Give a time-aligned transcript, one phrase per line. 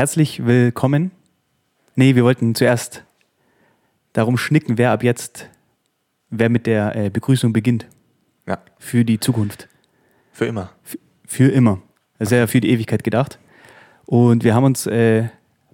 [0.00, 1.10] herzlich willkommen.
[1.94, 3.04] Nee, wir wollten zuerst
[4.14, 5.50] darum schnicken, wer ab jetzt,
[6.30, 7.86] wer mit der äh, Begrüßung beginnt.
[8.46, 8.60] Ja.
[8.78, 9.68] Für die Zukunft.
[10.32, 10.70] Für immer.
[10.84, 11.82] Für, für immer.
[12.18, 13.38] Das ist ja für die Ewigkeit gedacht.
[14.06, 15.28] Und wir haben uns äh,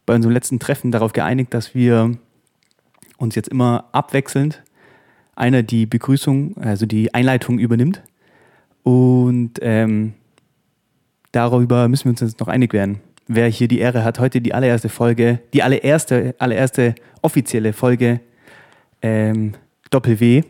[0.07, 2.19] bei unserem letzten Treffen darauf geeinigt, dass wir
[3.19, 4.65] uns jetzt immer abwechselnd
[5.37, 8.03] einer die Begrüßung, also die Einleitung übernimmt.
[8.83, 10.15] Und ähm,
[11.31, 14.55] darüber müssen wir uns jetzt noch einig werden, wer hier die Ehre hat, heute die
[14.55, 18.21] allererste Folge, die allererste, allererste offizielle Folge
[19.03, 19.55] ähm,
[19.91, 20.43] Doppel-W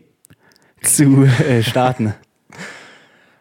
[0.83, 2.14] zu äh, starten.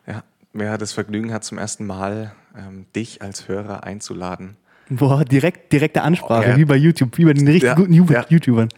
[0.08, 0.24] Ja,
[0.54, 4.56] wer das Vergnügen hat, zum ersten Mal ähm, dich als Hörer einzuladen.
[4.90, 6.58] Boah, direkt, direkte Ansprache, Ja.
[6.58, 8.24] wie bei YouTube, wie bei den richtig Ja, guten You- ja.
[8.30, 8.70] YouTubern.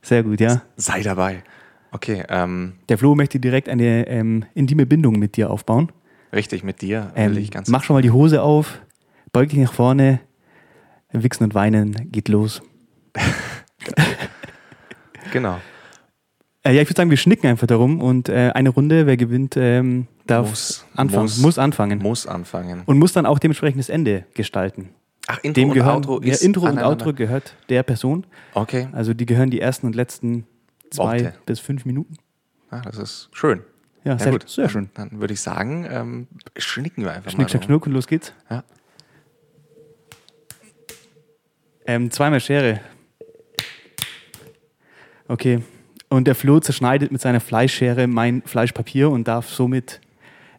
[0.00, 0.62] Sehr gut, ja.
[0.76, 1.42] Sei dabei.
[1.90, 5.90] Okay, ähm, Der Flo möchte direkt eine ähm, intime Bindung mit dir aufbauen.
[6.32, 7.68] richtig, mit dir Ähm, will ich ganz.
[7.68, 8.80] mach schon mal die Hose auf,
[9.32, 10.20] beug dich nach vorne,
[11.12, 12.62] wichsen und weinen, geht los.
[15.32, 15.60] Genau.
[16.62, 19.56] Äh, ja, ich würde sagen, wir schnicken einfach darum und äh, eine Runde, wer gewinnt,
[19.56, 21.22] ähm, darf Muss- anfangen.
[21.22, 21.98] muss- Muss, anfangen.
[22.00, 22.82] Muss anfangen.
[22.86, 24.90] und muss dann auch dementsprechend das Ende gestalten.
[25.28, 26.78] Ach, Intro Dem und gehören, Outro ja, Intro und.
[26.78, 28.26] Outro gehört der Person.
[28.54, 30.46] Okay, Also die gehören die ersten und letzten
[30.90, 31.34] zwei Worte.
[31.46, 32.16] bis fünf Minuten.
[32.70, 33.60] ah, das ist schön.
[34.04, 34.48] Ja, Ja, sehr, gut.
[34.48, 34.90] sehr schön.
[34.94, 36.26] Dann, dann würde ich sagen, ähm,
[36.56, 37.48] schnicken wir einfach Schnick, mal.
[37.48, 37.68] schnack, drum.
[37.68, 38.32] schnuck und los geht's.
[38.50, 38.64] Ja.
[41.90, 42.78] Ähm, zweimal Schere.
[45.26, 45.60] Okay.
[46.08, 50.00] Und der Flo zerschneidet mit seiner Fleischschere mein Fleischpapier und darf somit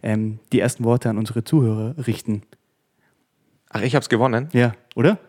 [0.03, 2.41] ähm, die ersten Worte an unsere Zuhörer richten.
[3.69, 4.49] Ach, ich habe es gewonnen?
[4.51, 5.19] Ja, oder?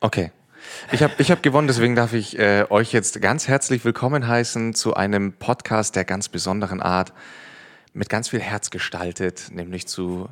[0.00, 0.30] Okay.
[0.90, 4.72] Ich habe ich hab gewonnen, deswegen darf ich äh, euch jetzt ganz herzlich willkommen heißen
[4.72, 7.12] zu einem Podcast der ganz besonderen Art,
[7.92, 10.30] mit ganz viel Herz gestaltet, nämlich zu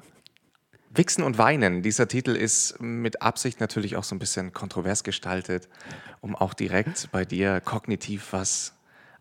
[0.91, 1.83] Wichsen und Weinen.
[1.83, 5.69] Dieser Titel ist mit Absicht natürlich auch so ein bisschen kontrovers gestaltet,
[6.21, 8.75] um auch direkt bei dir kognitiv was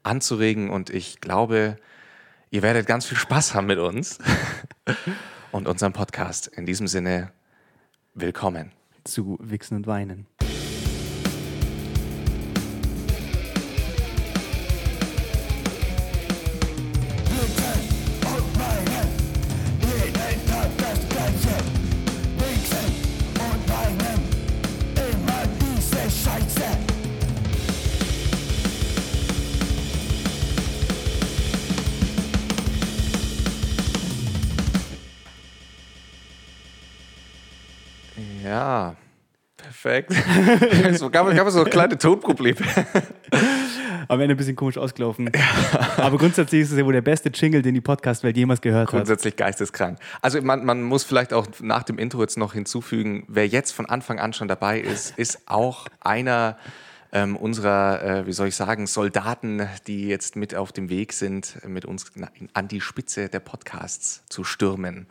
[0.03, 0.69] anzuregen.
[0.69, 1.77] Und ich glaube,
[2.51, 4.19] ihr werdet ganz viel Spaß haben mit uns
[5.51, 6.47] und unserem Podcast.
[6.47, 7.31] In diesem Sinne,
[8.13, 8.71] willkommen.
[9.03, 10.25] Zu Wichsen und Weinen.
[39.87, 40.13] Perfekt.
[40.99, 42.57] so gab, gab es so kleine Tonprobleme.
[44.09, 45.29] Am Ende ein bisschen komisch ausgelaufen.
[45.97, 48.89] Aber grundsätzlich ist es ja wohl der beste Jingle, den die Podcast-Welt jemals gehört hat.
[48.89, 49.99] Grundsätzlich geisteskrank.
[50.21, 53.85] Also man, man muss vielleicht auch nach dem Intro jetzt noch hinzufügen, wer jetzt von
[53.85, 56.57] Anfang an schon dabei ist, ist auch einer
[57.11, 61.57] ähm, unserer, äh, wie soll ich sagen, Soldaten, die jetzt mit auf dem Weg sind,
[61.65, 65.07] mit uns na- an die Spitze der Podcasts zu stürmen.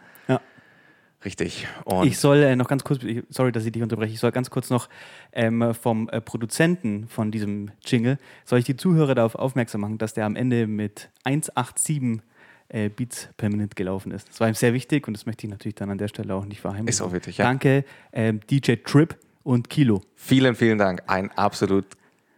[1.25, 1.67] Richtig.
[1.85, 3.01] Und Ich soll äh, noch ganz kurz,
[3.31, 4.89] sorry, dass ich dich unterbreche, ich soll ganz kurz noch
[5.33, 10.15] ähm, vom äh, Produzenten von diesem Jingle, soll ich die Zuhörer darauf aufmerksam machen, dass
[10.15, 12.21] der am Ende mit 187
[12.69, 14.29] äh, Beats per Minute gelaufen ist.
[14.29, 16.45] Das war ihm sehr wichtig und das möchte ich natürlich dann an der Stelle auch
[16.45, 16.89] nicht verheimlichen.
[16.89, 17.45] Ist auch wichtig, ja.
[17.45, 20.03] Danke, ähm, DJ Trip und Kilo.
[20.17, 21.03] Vielen, vielen Dank.
[21.07, 21.87] Ein absolut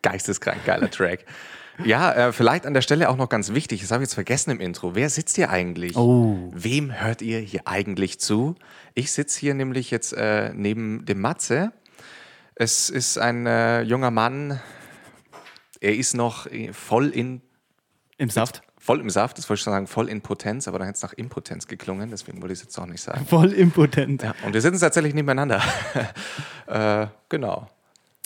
[0.03, 1.25] geisteskrank geiler Track.
[1.85, 4.51] Ja, äh, vielleicht an der Stelle auch noch ganz wichtig, das habe ich jetzt vergessen
[4.51, 4.95] im Intro.
[4.95, 5.97] Wer sitzt hier eigentlich?
[5.97, 6.51] Oh.
[6.53, 8.57] Wem hört ihr hier eigentlich zu?
[8.95, 11.73] Ich sitze hier nämlich jetzt äh, neben dem Matze.
[12.55, 14.61] Es ist ein äh, junger Mann.
[15.81, 17.41] Er ist noch äh, voll in
[18.17, 18.63] Im Saft.
[18.77, 21.03] voll im Saft, das wollte ich schon sagen, voll in Potenz, aber dann hätte es
[21.03, 23.25] nach Impotenz geklungen, deswegen wollte ich es jetzt auch nicht sagen.
[23.27, 24.23] Voll impotent.
[24.23, 25.63] Ja, und wir sitzen tatsächlich nebeneinander.
[26.67, 27.69] äh, genau.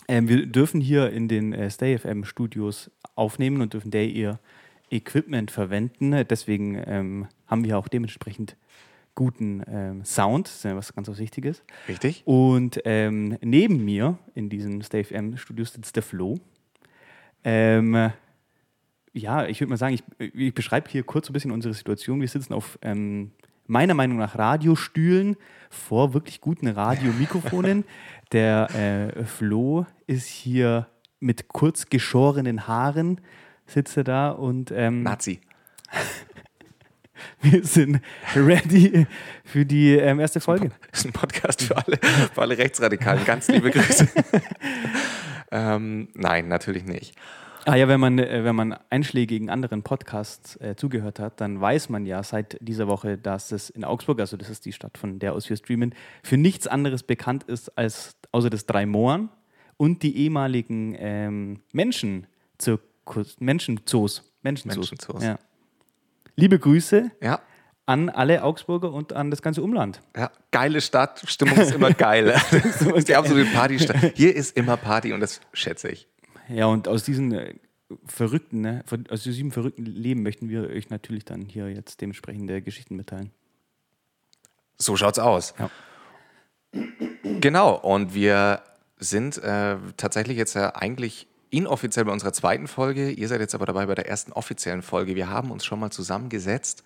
[0.08, 4.40] Ähm, wir dürfen hier in den äh, Stay FM Studios aufnehmen und dürfen der ihr
[4.90, 6.24] Equipment verwenden.
[6.28, 8.56] Deswegen ähm, haben wir auch dementsprechend
[9.14, 11.62] guten ähm, Sound, das ist ja was ganz was Wichtiges.
[11.88, 12.22] Richtig?
[12.24, 16.38] Und ähm, neben mir in diesen Stay FM Studios sitzt der Flo.
[17.44, 18.10] Ähm,
[19.12, 22.20] ja, ich würde mal sagen, ich, ich beschreibe hier kurz so ein bisschen unsere Situation.
[22.20, 23.32] Wir sitzen auf ähm,
[23.72, 25.36] meiner Meinung nach Radiostühlen
[25.70, 27.84] vor wirklich guten Radiomikrofonen.
[28.32, 28.70] Der
[29.16, 30.88] äh, Flo ist hier
[31.20, 33.20] mit kurz geschorenen Haaren,
[33.66, 35.40] sitzt er da und ähm, Nazi.
[37.42, 38.00] wir sind
[38.34, 39.06] ready
[39.44, 40.70] für die ähm, erste Folge.
[40.90, 41.98] Das ist ein Podcast für alle,
[42.32, 43.24] für alle Rechtsradikalen.
[43.24, 44.08] Ganz liebe Grüße.
[45.50, 47.14] ähm, nein, natürlich nicht.
[47.64, 51.90] Ah ja, wenn man, äh, wenn man einschlägigen anderen Podcasts äh, zugehört hat, dann weiß
[51.90, 55.18] man ja seit dieser Woche, dass es in Augsburg, also das ist die Stadt, von
[55.18, 59.28] der aus wir streamen, für nichts anderes bekannt ist als außer das Drei Mohren
[59.76, 64.22] und die ehemaligen ähm, Menschenzirkus, Menschenzoos.
[64.42, 64.90] Menschenzoos.
[64.90, 65.22] Menschenzoos.
[65.22, 65.38] Ja.
[66.34, 67.40] Liebe Grüße Ja,
[67.86, 70.00] an alle Augsburger und an das ganze Umland.
[70.16, 72.34] ja, geile Stadt, Stimmung ist immer geil.
[72.50, 74.12] Das ist die absolute Partystadt.
[74.16, 76.08] Hier ist immer Party und das schätze ich.
[76.52, 77.54] Ja, und aus diesen äh,
[78.06, 82.96] verrückten, ne, aus diesem verrückten Leben möchten wir euch natürlich dann hier jetzt dementsprechende Geschichten
[82.96, 83.30] mitteilen.
[84.78, 85.54] So schaut's aus.
[85.58, 85.70] Ja.
[87.40, 88.62] Genau, und wir
[88.98, 93.10] sind äh, tatsächlich jetzt ja eigentlich inoffiziell bei unserer zweiten Folge.
[93.10, 95.14] Ihr seid jetzt aber dabei bei der ersten offiziellen Folge.
[95.14, 96.82] Wir haben uns schon mal zusammengesetzt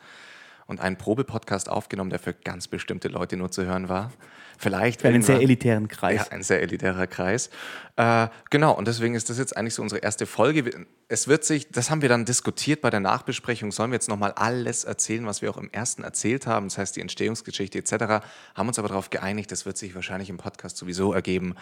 [0.67, 4.13] und einen Probepodcast aufgenommen, der für ganz bestimmte Leute nur zu hören war.
[4.59, 6.27] Vielleicht Für einen sehr elitären Kreis.
[6.27, 7.51] Ja, ein sehr elitärer Kreis.
[7.97, 10.87] Äh, genau, und deswegen ist das jetzt eigentlich so unsere erste Folge.
[11.09, 14.33] Es wird sich, das haben wir dann diskutiert bei der Nachbesprechung, sollen wir jetzt nochmal
[14.33, 18.25] alles erzählen, was wir auch im ersten erzählt haben, das heißt die Entstehungsgeschichte etc.,
[18.55, 21.55] haben uns aber darauf geeinigt, das wird sich wahrscheinlich im Podcast sowieso ergeben.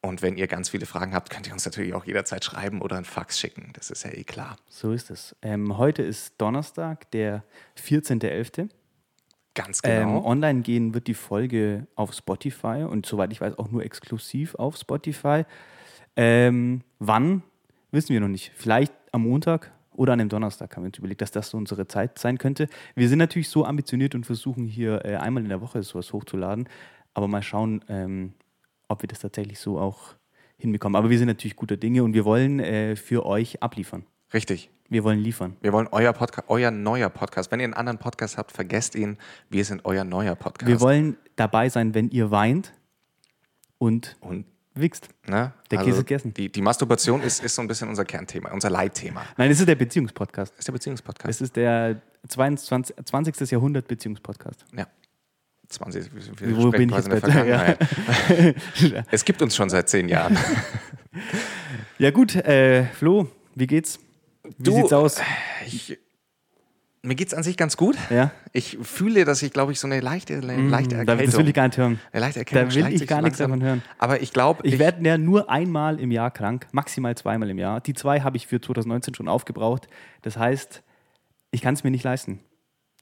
[0.00, 2.96] Und wenn ihr ganz viele Fragen habt, könnt ihr uns natürlich auch jederzeit schreiben oder
[2.96, 3.70] einen Fax schicken.
[3.72, 4.56] Das ist ja eh klar.
[4.68, 5.34] So ist es.
[5.42, 7.42] Ähm, heute ist Donnerstag, der
[7.76, 8.68] 14.11.
[9.54, 10.24] Ganz Ähm, genau.
[10.24, 14.76] online gehen wird die Folge auf Spotify und soweit ich weiß auch nur exklusiv auf
[14.76, 15.44] Spotify.
[16.14, 17.42] Ähm, wann,
[17.90, 18.52] wissen wir noch nicht.
[18.54, 21.88] Vielleicht am Montag oder an dem Donnerstag haben wir uns überlegt, dass das so unsere
[21.88, 22.68] Zeit sein könnte.
[22.94, 26.68] Wir sind natürlich so ambitioniert und versuchen hier äh, einmal in der Woche sowas hochzuladen.
[27.14, 28.34] Aber mal schauen, ähm,
[28.88, 30.14] ob wir das tatsächlich so auch
[30.56, 30.96] hinbekommen.
[30.96, 34.04] Aber wir sind natürlich guter Dinge und wir wollen äh, für euch abliefern.
[34.34, 34.70] Richtig.
[34.88, 35.56] Wir wollen liefern.
[35.60, 37.52] Wir wollen euer Podcast, euer neuer Podcast.
[37.52, 39.18] Wenn ihr einen anderen Podcast habt, vergesst ihn.
[39.50, 40.66] Wir sind euer neuer Podcast.
[40.66, 42.72] Wir wollen dabei sein, wenn ihr weint
[43.76, 45.08] und und wichst.
[45.26, 45.52] Ne?
[45.70, 46.32] Der Käse ist gegessen.
[46.34, 49.24] Die, die Masturbation ist, ist so ein bisschen unser Kernthema, unser Leitthema.
[49.36, 50.52] Nein, das ist der Beziehungspodcast.
[50.52, 51.28] Das ist der Beziehungspodcast.
[51.28, 53.50] Es ist der 22, 20.
[53.50, 54.64] Jahrhundert Beziehungspodcast.
[54.76, 54.86] ja.
[55.68, 56.10] 20,
[56.40, 57.78] wir, Wo bin ich jetzt in der Vergangenheit.
[59.10, 60.36] Es gibt uns schon seit zehn Jahren.
[61.98, 63.98] Ja gut, äh, Flo, wie geht's?
[64.44, 65.20] Wie Du, sieht's aus?
[65.66, 65.98] Ich,
[67.02, 67.96] mir geht es an sich ganz gut.
[68.08, 68.30] Ja?
[68.52, 71.26] Ich fühle, dass ich, glaube ich, so eine leichte, eine leichte Mm, da- Erkältung.
[71.26, 71.98] Das will ich gar nicht hören.
[72.12, 73.82] eine leichte Erkältung Da will ich gar nichts davon hören.
[73.98, 77.80] Aber ich glaube, Ich, werde ja nur einmal im Jahr krank, maximal zweimal im Jahr.
[77.80, 79.88] Die zwei habe ich für 2019 schon aufgebraucht.
[80.22, 80.84] Das heißt,
[81.50, 82.38] ich kann es mir nicht leisten,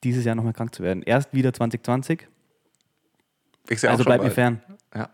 [0.04, 1.02] dieses Jahr nochmal krank zu werden.
[1.02, 2.35] Erst wieder 2020, ich sehe auch
[3.68, 4.62] also bleib mir fern.
[4.94, 5.10] Ja,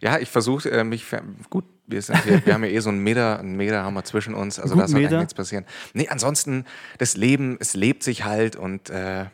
[0.00, 2.90] ja ich versuche äh, mich, fer- gut, wir, sind hier, wir haben ja eh so
[2.90, 5.18] einen Meter, einen Meter haben wir zwischen uns, also da soll Meter.
[5.18, 5.64] nichts passieren.
[5.94, 6.64] Nee, ansonsten,
[6.98, 9.26] das Leben, es lebt sich halt und äh,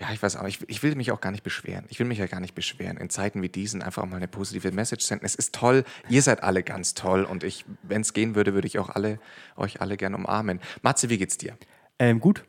[0.00, 1.84] ja, ich weiß auch, ich, ich will mich auch gar nicht beschweren.
[1.88, 2.98] Ich will mich ja gar nicht beschweren.
[2.98, 5.26] In Zeiten wie diesen einfach mal eine positive Message senden.
[5.26, 8.68] Es ist toll, ihr seid alle ganz toll und ich, wenn es gehen würde, würde
[8.68, 9.18] ich auch alle,
[9.56, 10.60] euch alle gerne umarmen.
[10.82, 11.58] Matze, wie geht's dir?
[11.98, 12.44] Ähm, gut,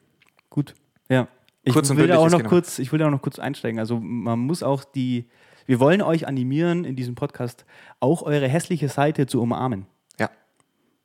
[0.52, 0.76] gut.
[1.10, 1.28] Ja.
[1.64, 2.50] Ich Kurz will da auch noch genau.
[2.50, 3.80] kurz, ich will da auch noch kurz einsteigen.
[3.80, 5.28] Also man muss auch die,
[5.70, 7.64] wir wollen euch animieren in diesem Podcast,
[8.00, 9.86] auch eure hässliche Seite zu umarmen.
[10.20, 10.32] Ja.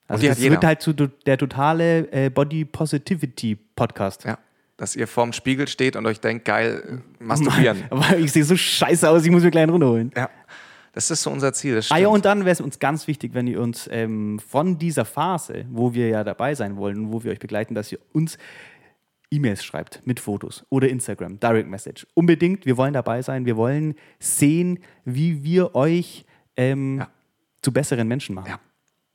[0.08, 4.24] Also das wird halt do- der totale äh, Body Positivity Podcast.
[4.24, 4.38] Ja.
[4.78, 7.84] Dass ihr vorm Spiegel steht und euch denkt, geil, äh, masturbieren.
[7.90, 10.10] Aber ich sehe so scheiße aus, ich muss mir gleich einen runterholen.
[10.16, 10.30] Ja.
[10.94, 11.78] Das ist so unser Ziel.
[11.90, 15.04] Ah ja, und dann wäre es uns ganz wichtig, wenn ihr uns ähm, von dieser
[15.04, 18.38] Phase, wo wir ja dabei sein wollen und wo wir euch begleiten, dass ihr uns
[19.36, 22.06] E-Mails schreibt mit Fotos oder Instagram, Direct Message.
[22.14, 26.24] Unbedingt, wir wollen dabei sein, wir wollen sehen, wie wir euch
[26.56, 27.08] ähm, Ja.
[27.62, 28.48] zu besseren Menschen machen.
[28.48, 28.60] Ja,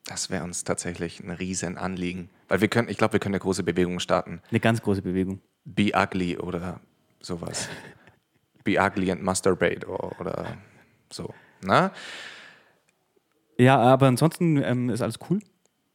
[0.06, 2.30] das wäre uns tatsächlich ein riesen Anliegen.
[2.48, 4.42] Weil wir können, ich glaube, wir können eine große Bewegung starten.
[4.50, 5.40] Eine ganz große Bewegung.
[5.66, 6.80] Be ugly oder
[7.20, 7.70] sowas.
[8.64, 10.58] Be ugly and masturbate oder, oder
[11.12, 11.34] so.
[11.64, 11.92] Na?
[13.58, 15.40] Ja, aber ansonsten ähm, ist alles cool.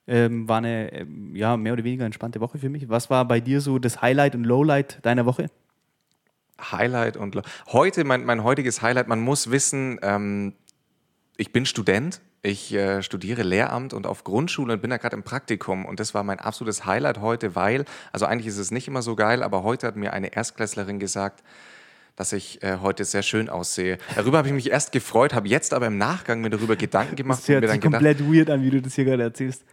[0.07, 2.89] Ähm, war eine ähm, ja, mehr oder weniger entspannte Woche für mich.
[2.91, 5.47] Was war bei dir so das Highlight und Lowlight deiner Woche?
[6.61, 10.53] Highlight und lo- heute, mein, mein heutiges Highlight, man muss wissen, ähm,
[11.37, 15.23] ich bin Student, ich äh, studiere Lehramt und auf Grundschule und bin da gerade im
[15.23, 19.03] Praktikum und das war mein absolutes Highlight heute, weil, also eigentlich ist es nicht immer
[19.03, 21.43] so geil, aber heute hat mir eine Erstklässlerin gesagt,
[22.15, 23.99] dass ich äh, heute sehr schön aussehe.
[24.15, 27.41] Darüber habe ich mich erst gefreut, habe jetzt aber im Nachgang mir darüber Gedanken gemacht
[27.41, 29.65] Das hört mir sich dann gedacht, komplett weird an, wie du das hier gerade erzählst.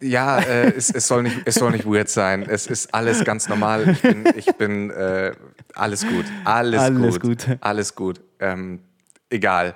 [0.00, 2.42] Ja, äh, es, es, soll nicht, es soll nicht weird sein.
[2.48, 3.88] Es ist alles ganz normal.
[3.90, 5.32] Ich bin, ich bin äh,
[5.74, 6.24] alles gut.
[6.44, 7.46] Alles, Alles gut.
[7.46, 7.58] gut.
[7.60, 8.20] Alles gut.
[8.38, 8.80] Ähm,
[9.28, 9.74] egal.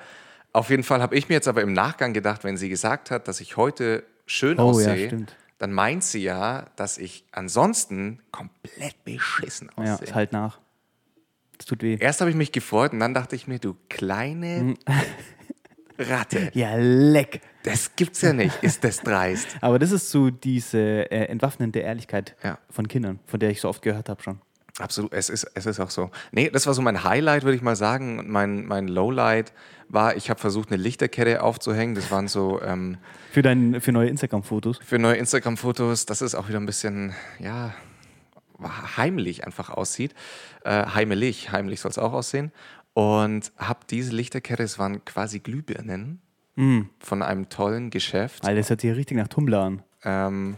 [0.53, 3.27] Auf jeden Fall habe ich mir jetzt aber im Nachgang gedacht, wenn sie gesagt hat,
[3.29, 5.37] dass ich heute schön Oh, ja, aussehe, stimmt.
[5.59, 10.09] dann meint sie ja, dass ich ansonsten komplett beschissen Ja, aussehe.
[10.09, 10.61] es halt nach.
[11.59, 11.97] Es tut weh.
[12.01, 14.77] Erst habe ich mich gefreut und dann dachte ich mir, du kleine Mhm.
[15.99, 16.51] Ratte.
[16.55, 17.41] Ja, leck.
[17.65, 18.63] Das gibt's ja nicht.
[18.63, 19.49] Ist das dreist?
[19.61, 20.79] Aber das ist so diese
[21.11, 22.59] äh, entwaffnende Ehrlichkeit Ja.
[22.71, 24.41] von Kindern, von der ich so oft gehört habe schon.
[24.81, 26.11] Absolut, es ist, es ist auch so.
[26.33, 28.19] Nee, das war so mein Highlight, würde ich mal sagen.
[28.19, 29.53] Und mein, mein Lowlight
[29.89, 31.95] war, ich habe versucht, eine Lichterkette aufzuhängen.
[31.95, 32.99] Das waren so ähm,
[33.31, 34.81] Für, dein, für neue Instagram-Fotos.
[34.85, 37.73] für neue Instagram-Fotos, dass es auch wieder ein bisschen, ja,
[38.97, 40.15] heimlich einfach aussieht.
[40.65, 42.53] Äh, heimelig, heimlich soll es auch aussehen.
[42.95, 46.21] Und habe diese Lichterkette, es waren quasi Glühbirnen
[46.57, 48.45] von einem tollen Geschäft.
[48.45, 49.83] Alter, das hört sich richtig nach Tumblr an.
[50.05, 50.57] Ähm,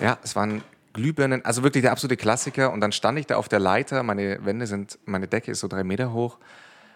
[0.00, 2.72] ja, es waren Glühbirnen, also wirklich der absolute Klassiker.
[2.72, 5.68] Und dann stand ich da auf der Leiter, meine Wände sind, meine Decke ist so
[5.68, 6.38] drei Meter hoch,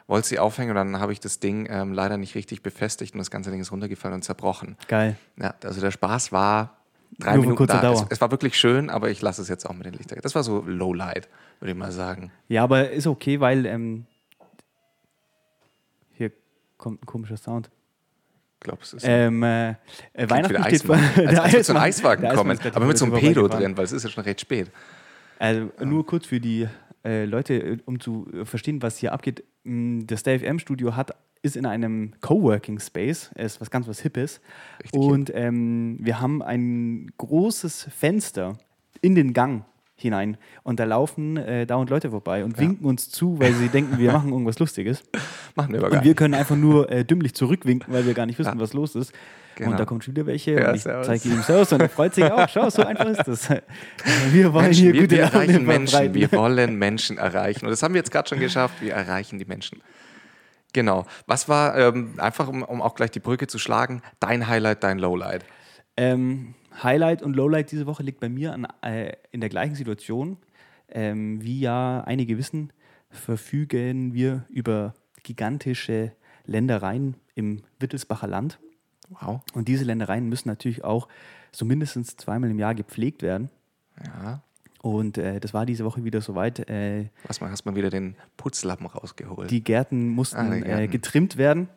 [0.06, 3.18] wollte sie aufhängen und dann habe ich das Ding ähm, leider nicht richtig befestigt und
[3.18, 4.76] das ganze Ding ist runtergefallen und zerbrochen.
[4.88, 5.16] Geil.
[5.36, 6.78] Ja, also der Spaß war
[7.18, 7.76] drei Nur Minuten da.
[7.76, 8.06] Es, Dauer.
[8.10, 10.18] es war wirklich schön, aber ich lasse es jetzt auch mit den Lichtern.
[10.22, 11.28] Das war so Lowlight,
[11.60, 12.32] würde ich mal sagen.
[12.48, 14.06] Ja, aber ist okay, weil ähm,
[16.12, 16.32] hier
[16.76, 17.70] kommt ein komischer Sound.
[18.62, 19.74] Ich glaube, es ist Ähm, äh, äh,
[20.30, 20.94] Weihnachten der steht vor.
[20.94, 21.26] Eiswagen.
[21.28, 23.48] Als, als wir zu einem Eismann- Eiswagen der kommen, Eismann aber mit so einem Pedo
[23.48, 24.70] drin, weil es ist ja schon recht spät.
[25.40, 26.68] Also nur kurz für die
[27.04, 29.42] äh, Leute, äh, um zu äh, verstehen, was hier abgeht.
[29.64, 31.10] Mm, Das Dave M Studio hat,
[31.42, 34.40] ist in einem Coworking Space, ist was ganz was Hippes.
[34.80, 38.58] Richtig und ähm, wir haben ein großes Fenster
[39.00, 39.64] in den Gang
[40.02, 43.98] hinein und da laufen äh, dauernd Leute vorbei und winken uns zu, weil sie denken,
[43.98, 45.02] wir machen irgendwas Lustiges.
[45.54, 46.18] Machen wir aber Und gar wir nicht.
[46.18, 48.60] können einfach nur äh, dümmlich zurückwinken, weil wir gar nicht wissen, Ja.
[48.60, 49.12] was los ist.
[49.54, 49.72] Genau.
[49.72, 52.14] Und da kommt schon wieder welche Ja, und ich zeige ihm Servus und er freut
[52.14, 52.48] sich auch.
[52.48, 53.48] Schau, so einfach ist das.
[54.32, 56.14] Wir wollen Menschen, hier wir, gute wir erreichen Menschen, verbreiten.
[56.14, 57.66] wir wollen Menschen erreichen.
[57.66, 59.82] Und das haben wir jetzt gerade schon geschafft, wir erreichen die Menschen.
[60.72, 61.04] Genau.
[61.26, 64.98] Was war, ähm, einfach um, um auch gleich die Brücke zu schlagen, dein Highlight, dein
[64.98, 65.44] Lowlight?
[65.96, 70.38] Ähm, Highlight und Lowlight diese Woche liegt bei mir an, äh, in der gleichen Situation.
[70.88, 72.72] Ähm, wie ja einige wissen,
[73.10, 76.12] verfügen wir über gigantische
[76.44, 78.58] Ländereien im Wittelsbacher Land.
[79.20, 79.40] Wow.
[79.54, 81.08] Und diese Ländereien müssen natürlich auch
[81.50, 83.50] so mindestens zweimal im Jahr gepflegt werden.
[84.04, 84.42] Ja.
[84.80, 86.58] Und äh, das war diese Woche wieder soweit.
[86.68, 89.50] Äh, Was hast mal wieder den Putzlappen rausgeholt.
[89.50, 90.90] die Gärten mussten Ah, die Äh, Gärten.
[90.90, 91.68] getrimmt werden.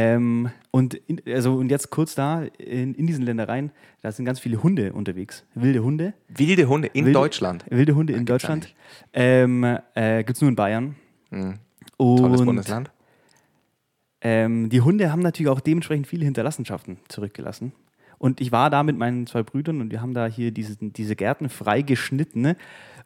[0.00, 4.38] Ähm, und, in, also, und jetzt kurz da, in, in diesen Ländereien, da sind ganz
[4.38, 5.44] viele Hunde unterwegs.
[5.56, 6.14] Wilde Hunde.
[6.28, 7.64] Wilde Hunde in wilde, Deutschland.
[7.68, 8.74] Wilde Hunde in gibt's ja Deutschland.
[9.12, 9.64] Ähm,
[9.94, 10.94] äh, Gibt es nur in Bayern.
[11.30, 11.54] Mhm.
[11.98, 12.92] Tolles Bundesland.
[14.20, 17.72] Ähm, die Hunde haben natürlich auch dementsprechend viele Hinterlassenschaften zurückgelassen.
[18.18, 21.16] Und ich war da mit meinen zwei Brüdern und wir haben da hier diese, diese
[21.16, 22.42] Gärten frei geschnitten.
[22.42, 22.56] ne?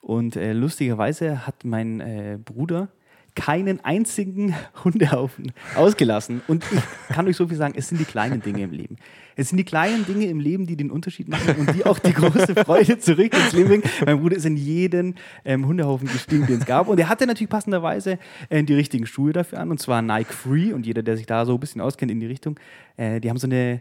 [0.02, 2.88] Und äh, lustigerweise hat mein äh, Bruder
[3.34, 6.42] keinen einzigen Hundehaufen ausgelassen.
[6.48, 8.96] Und ich kann euch so viel sagen, es sind die kleinen Dinge im Leben.
[9.36, 12.12] Es sind die kleinen Dinge im Leben, die den Unterschied machen und die auch die
[12.12, 13.82] große Freude zurück ins Leben bringen.
[14.04, 16.88] Mein Bruder ist in jeden ähm, Hundehaufen gestiegen, den es gab.
[16.88, 18.18] Und er hatte natürlich passenderweise
[18.50, 20.72] äh, die richtigen Schuhe dafür an, und zwar Nike Free.
[20.72, 22.60] Und jeder, der sich da so ein bisschen auskennt in die Richtung,
[22.96, 23.80] äh, die haben so eine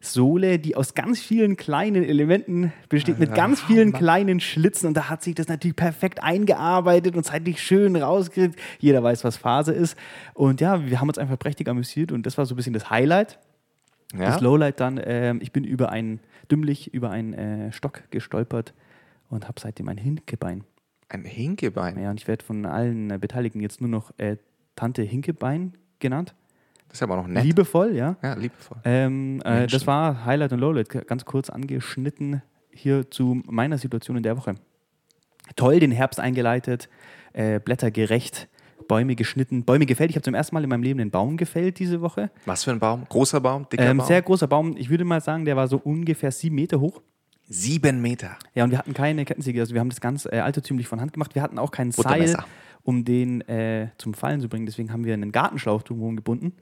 [0.00, 4.86] Sohle, die aus ganz vielen kleinen Elementen besteht, mit ganz vielen kleinen Schlitzen.
[4.86, 8.58] Und da hat sich das natürlich perfekt eingearbeitet und zeitlich schön rausgekriegt.
[8.78, 9.96] Jeder weiß, was Phase ist.
[10.34, 12.90] Und ja, wir haben uns einfach prächtig amüsiert und das war so ein bisschen das
[12.90, 13.40] Highlight.
[14.12, 14.26] Ja.
[14.26, 18.74] Das Lowlight dann, ähm, ich bin über einen, dümmlich über einen äh, Stock gestolpert
[19.28, 20.64] und habe seitdem ein Hinkebein.
[21.08, 22.00] Ein Hinkebein.
[22.00, 24.36] Ja, und ich werde von allen äh, Beteiligten jetzt nur noch äh,
[24.76, 26.34] Tante Hinkebein genannt.
[26.88, 27.44] Das ist aber noch nett.
[27.44, 28.16] Liebevoll, ja.
[28.22, 28.78] Ja, liebevoll.
[28.84, 34.22] Ähm, äh, das war Highlight und Lowlight, ganz kurz angeschnitten hier zu meiner Situation in
[34.22, 34.54] der Woche.
[35.56, 36.88] Toll den Herbst eingeleitet,
[37.32, 38.48] äh, Blätter gerecht,
[38.86, 40.10] Bäume geschnitten, Bäume gefällt.
[40.10, 42.30] Ich habe zum ersten Mal in meinem Leben einen Baum gefällt diese Woche.
[42.46, 43.04] Was für ein Baum?
[43.08, 43.66] Großer Baum?
[43.70, 44.06] Dicker Ähm, Baum?
[44.06, 44.76] sehr großer Baum.
[44.78, 47.02] Ich würde mal sagen, der war so ungefähr sieben Meter hoch.
[47.50, 48.36] Sieben Meter.
[48.54, 51.14] Ja, und wir hatten keine Kettensäge, also wir haben das ganz äh, altertümlich von Hand
[51.14, 51.34] gemacht.
[51.34, 52.36] Wir hatten auch kein Seil.
[52.88, 54.64] Um den äh, zum Fallen zu bringen.
[54.64, 56.54] Deswegen haben wir einen Gartenschlauch drumherum gebunden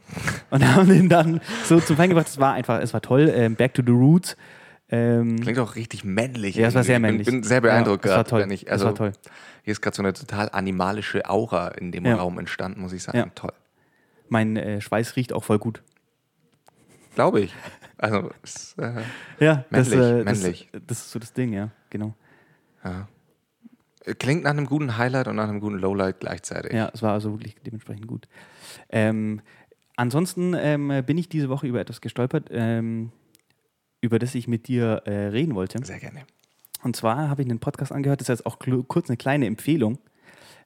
[0.51, 2.27] und haben den dann so zum Fallen gebracht.
[2.27, 3.33] Es war einfach, es war toll.
[3.33, 4.37] Ähm, back to the roots.
[4.89, 6.57] Ähm, Klingt auch richtig männlich.
[6.57, 7.27] Ja, es war sehr Ich männlich.
[7.27, 8.31] Bin, bin sehr beeindruckt Ja, es war gerade.
[8.31, 8.41] toll.
[8.43, 9.13] wenn Ich, Es also, war toll.
[9.63, 12.17] Hier ist gerade so eine total animalische Aura in dem Ja.
[12.17, 13.19] Raum entstanden, muss ich sagen.
[13.19, 13.27] Ja.
[13.37, 13.53] Toll.
[14.29, 15.81] mein äh, Schweiß riecht auch voll gut.
[17.15, 17.55] Glaube ich.
[17.99, 18.95] Also, es, äh,
[19.39, 20.69] Ja, das, Männlich, äh, männlich.
[20.73, 22.15] Das, das ist so das Ding, ja, genau.
[22.85, 23.07] ja.
[24.19, 26.73] Klingt nach einem guten Highlight und nach einem guten Lowlight gleichzeitig.
[26.73, 28.29] Ja, es war also wirklich dementsprechend gut.
[28.89, 29.41] Ähm,
[29.97, 33.11] ansonsten ähm, bin ich diese Woche über etwas gestolpert, ähm,
[34.01, 35.85] über das ich mit dir äh, reden wollte.
[35.85, 36.25] Sehr gerne.
[36.83, 39.99] Und zwar habe ich einen Podcast angehört, das ist jetzt auch kurz eine kleine Empfehlung.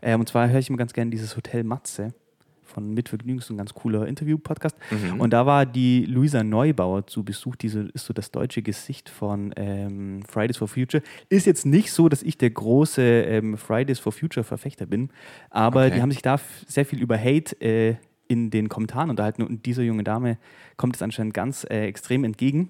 [0.02, 2.14] Ähm, und zwar höre ich immer ganz gerne dieses Hotel Matze
[2.70, 4.76] von Mitvergnügen, so ein ganz cooler Interview-Podcast.
[4.90, 5.20] Mhm.
[5.20, 9.52] Und da war die Luisa Neubauer zu Besuch, diese ist so das deutsche Gesicht von
[9.56, 11.02] ähm, Fridays for Future.
[11.28, 15.10] Ist jetzt nicht so, dass ich der große ähm, Fridays for Future-Verfechter bin,
[15.50, 15.94] aber Okay.
[15.96, 17.96] die haben sich da sehr viel über Hate äh,
[18.28, 20.38] in den Kommentaren unterhalten und dieser junge Dame
[20.76, 22.68] kommt es anscheinend ganz äh, extrem entgegen.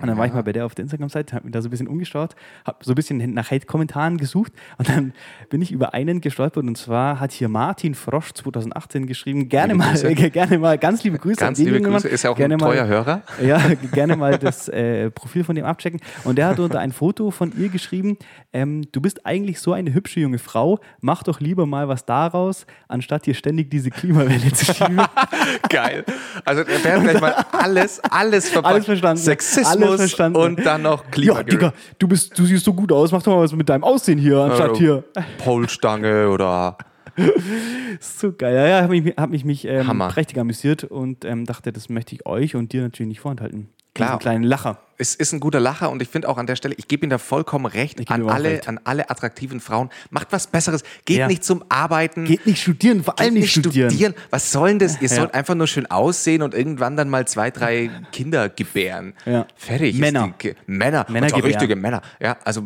[0.00, 1.70] Und dann war ich mal bei der auf der Instagram-Seite, habe mir da so ein
[1.70, 5.12] bisschen umgeschaut, habe so ein bisschen nach Hate-Kommentaren gesucht und dann
[5.50, 9.94] bin ich über einen gestolpert und zwar hat hier Martin Frosch 2018 geschrieben, gerne mal,
[10.14, 11.36] gerne mal, ganz liebe Grüße.
[11.36, 11.80] Ganz liebe.
[11.80, 13.22] Grüße, ist ja auch gerne ein mal, treuer Hörer.
[13.42, 13.60] Ja,
[13.92, 16.00] gerne mal das äh, Profil von dem abchecken.
[16.24, 18.18] Und der hat unter ein Foto von ihr geschrieben,
[18.52, 22.66] ähm, du bist eigentlich so eine hübsche junge Frau, mach doch lieber mal was daraus,
[22.88, 25.00] anstatt hier ständig diese Klimawelle zu schieben.
[25.68, 26.04] Geil.
[26.44, 28.56] Also der hat gleich mal alles, alles.
[28.56, 29.22] Alles verstanden.
[29.22, 30.38] Sexismus Alles verstanden.
[30.38, 31.42] und dann noch ja, Klima.
[31.42, 34.18] Digga, du, bist, du siehst so gut aus, mach doch mal was mit deinem Aussehen
[34.18, 35.04] hier, anstatt hier.
[35.38, 36.76] Polstange oder
[38.00, 38.54] So geil.
[38.54, 42.14] Ja, ja, habe mich, hab mich, mich ähm, prächtig amüsiert und ähm, dachte, das möchte
[42.14, 43.68] ich euch und dir natürlich nicht vorenthalten.
[43.94, 44.10] Klar.
[44.10, 44.78] Diesen kleinen Lacher.
[44.96, 47.10] es ist ein guter Lacher und ich finde auch an der Stelle, ich gebe Ihnen
[47.10, 48.68] da vollkommen recht, an alle, recht.
[48.68, 49.90] an alle attraktiven Frauen.
[50.10, 50.82] Macht was Besseres.
[51.04, 51.26] Geht Ja.
[51.26, 52.24] nicht zum Arbeiten.
[52.24, 54.14] Geht nicht studieren, vor allem nicht studieren.
[54.30, 54.96] Was soll denn das?
[55.00, 55.16] Ihr Ja.
[55.16, 59.14] sollt einfach nur schön aussehen und irgendwann dann mal zwei, drei Kinder gebären.
[59.24, 59.46] Ja.
[59.56, 59.94] Fertig.
[59.94, 60.32] ist Männer.
[60.42, 61.06] die Männer.
[61.08, 62.02] Männer und richtige Männer.
[62.20, 62.64] Ja, also, äh,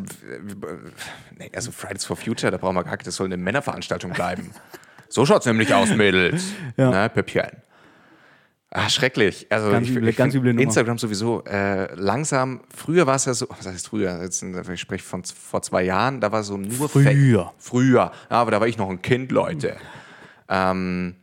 [1.39, 4.51] nee, also Fridays for Future, da brauchen wir gar nicht, das soll eine Männerveranstaltung bleiben.
[5.09, 6.45] so schaut's nämlich aus, Mädels.
[6.77, 6.91] Ja.
[6.91, 7.49] Ne, Pöppchen.
[8.75, 9.47] Ah, schrecklich.
[9.51, 10.63] Also Ganz ich, üble- ich ganz üble Nummer.
[10.63, 12.63] Instagram sowieso äh, langsam.
[12.75, 14.23] Früher war es ja so, was heißt früher?
[14.23, 17.45] Jetzt, ich spreche von vor zwei Jahren, da war so nur Früher.
[17.45, 18.13] Fa- Früher.
[18.31, 19.77] Ja, aber da war ich noch ein Kind, Leute.
[20.49, 21.17] Ähm,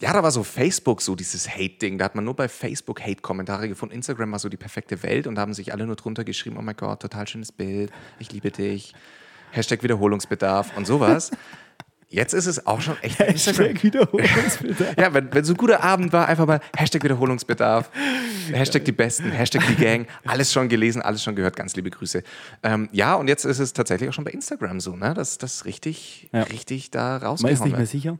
[0.00, 1.98] ja, da war so Facebook so dieses Hate-Ding.
[1.98, 3.94] Da hat man nur bei Facebook Hate-Kommentare gefunden.
[3.94, 6.62] Instagram war so die perfekte Welt und da haben sich alle nur drunter geschrieben, oh
[6.62, 8.94] mein Gott, total schönes Bild, ich liebe dich.
[9.52, 11.30] Hashtag Wiederholungsbedarf und sowas.
[12.16, 13.18] Jetzt ist es auch schon echt.
[13.18, 14.96] Hashtag Wiederholungsbedarf.
[14.96, 17.90] Ja, wenn, wenn so ein guter Abend war, einfach mal Hashtag Wiederholungsbedarf,
[18.50, 22.22] Hashtag die Besten, Hashtag die Gang, alles schon gelesen, alles schon gehört, ganz liebe Grüße.
[22.62, 25.66] Ähm, ja, und jetzt ist es tatsächlich auch schon bei Instagram so, ne, dass das
[25.66, 26.44] richtig, Ja.
[26.44, 28.18] richtig da Man rausgehauen ist nicht mehr sicher.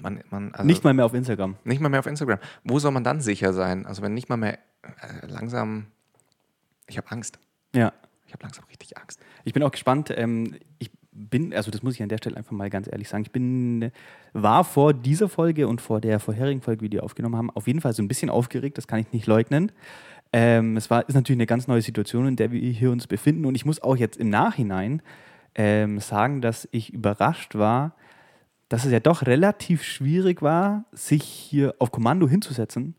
[0.00, 1.56] Man, man, also Nicht mal mehr auf Instagram.
[1.64, 2.38] nicht mal mehr auf Instagram.
[2.62, 3.84] Wo soll man dann sicher sein?
[3.84, 5.86] Also wenn nicht mal mehr äh, langsam,
[6.86, 7.40] ich habe Angst.
[7.74, 7.92] Ja.
[8.26, 9.18] Ich habe langsam richtig Angst.
[9.44, 10.12] Ich bin auch gespannt.
[10.16, 13.24] Ähm, ich bin, also das muss ich an der Stelle einfach mal ganz ehrlich sagen,
[13.24, 13.90] ich bin,
[14.32, 17.80] war vor dieser Folge und vor der vorherigen Folge, die wir aufgenommen haben, auf jeden
[17.80, 19.72] Fall so ein bisschen aufgeregt, das kann ich nicht leugnen.
[20.32, 23.46] Ähm, es war, ist natürlich eine ganz neue Situation, in der wir hier uns befinden
[23.46, 25.02] und ich muss auch jetzt im Nachhinein
[25.54, 27.94] ähm, sagen, dass ich überrascht war,
[28.68, 32.96] dass es ja doch relativ schwierig war, sich hier auf Kommando hinzusetzen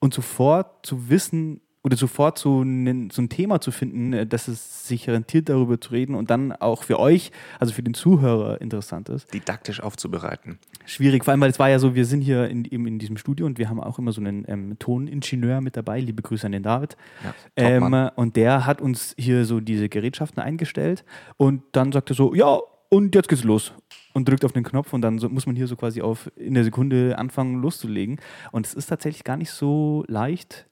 [0.00, 4.46] und sofort zu wissen oder sofort so ein, so ein Thema zu finden, äh, dass
[4.46, 8.60] es sich rentiert, darüber zu reden und dann auch für euch, also für den Zuhörer
[8.60, 9.32] interessant ist.
[9.32, 10.58] Didaktisch aufzubereiten.
[10.84, 13.16] Schwierig, vor allem, weil es war ja so, wir sind hier in, eben in diesem
[13.16, 16.00] Studio und wir haben auch immer so einen ähm, Toningenieur mit dabei.
[16.00, 16.98] Liebe Grüße an den David.
[17.24, 21.06] Ja, ähm, und der hat uns hier so diese Gerätschaften eingestellt
[21.38, 22.58] und dann sagt er so, ja,
[22.90, 23.72] und jetzt geht's los.
[24.12, 26.54] Und drückt auf den Knopf und dann so, muss man hier so quasi auf in
[26.54, 28.18] der Sekunde anfangen loszulegen.
[28.52, 30.67] Und es ist tatsächlich gar nicht so leicht,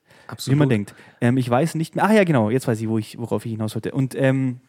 [0.47, 0.95] wie man denkt.
[1.21, 2.05] Ähm, ich weiß nicht mehr.
[2.05, 3.93] Ach ja, genau, jetzt weiß ich, wo ich worauf ich hinaus wollte.
[3.93, 4.61] Und ähm,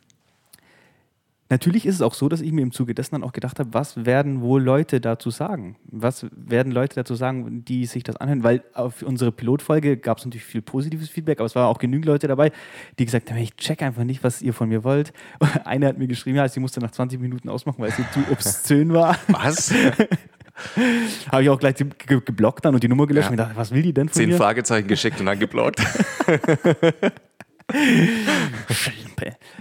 [1.49, 3.73] natürlich ist es auch so, dass ich mir im Zuge dessen dann auch gedacht habe,
[3.73, 5.77] was werden wohl Leute dazu sagen?
[5.85, 8.43] Was werden Leute dazu sagen, die sich das anhören?
[8.43, 12.05] Weil auf unsere Pilotfolge gab es natürlich viel positives Feedback, aber es waren auch genügend
[12.05, 12.51] Leute dabei,
[12.99, 15.13] die gesagt haben, ich check einfach nicht, was ihr von mir wollt.
[15.65, 18.93] Eine hat mir geschrieben, ja, sie musste nach 20 Minuten ausmachen, weil sie zu obszön
[18.93, 19.17] war.
[19.27, 19.73] Was?
[21.31, 23.29] Habe ich auch gleich ge ge geblockt dann und die Nummer gelöscht Ja.
[23.31, 24.37] und gedacht, was will die denn von Zehn mir?
[24.37, 25.81] Fragezeichen geschickt und dann geblockt.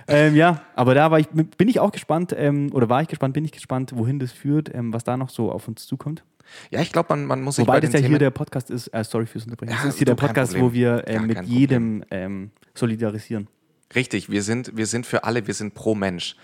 [0.09, 3.35] Ähm, ja, aber da war ich, bin ich auch gespannt, ähm, oder war ich gespannt,
[3.35, 6.23] bin ich gespannt, wohin das führt, ähm, was da noch so auf uns zukommt.
[6.71, 8.71] Ja, ich glaube, man, man muss sich Wobei bei das ja hier Themen der Podcast
[8.71, 11.43] ist, äh, sorry fürs Unterbrechen, Ja, das ist hier der Podcast, wo wir äh, mit
[11.45, 13.49] jedem ähm, solidarisieren.
[13.95, 16.37] Richtig, wir sind, wir sind für alle, wir sind pro Mensch.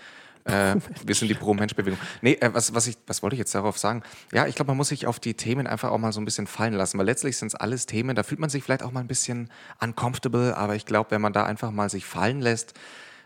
[0.45, 0.75] Äh,
[1.05, 1.97] wir sind die Pro-Mensch-Bewegung.
[2.21, 4.03] Nee, äh, was, was, ich, was wollte ich jetzt darauf sagen?
[4.33, 6.47] Ja, ich glaube, man muss sich auf die Themen einfach auch mal so ein bisschen
[6.47, 8.99] fallen lassen, weil letztlich sind es alles Themen, da fühlt man sich vielleicht auch mal
[8.99, 9.49] ein bisschen
[9.81, 12.73] uncomfortable, aber ich glaube, wenn man da einfach mal sich fallen lässt,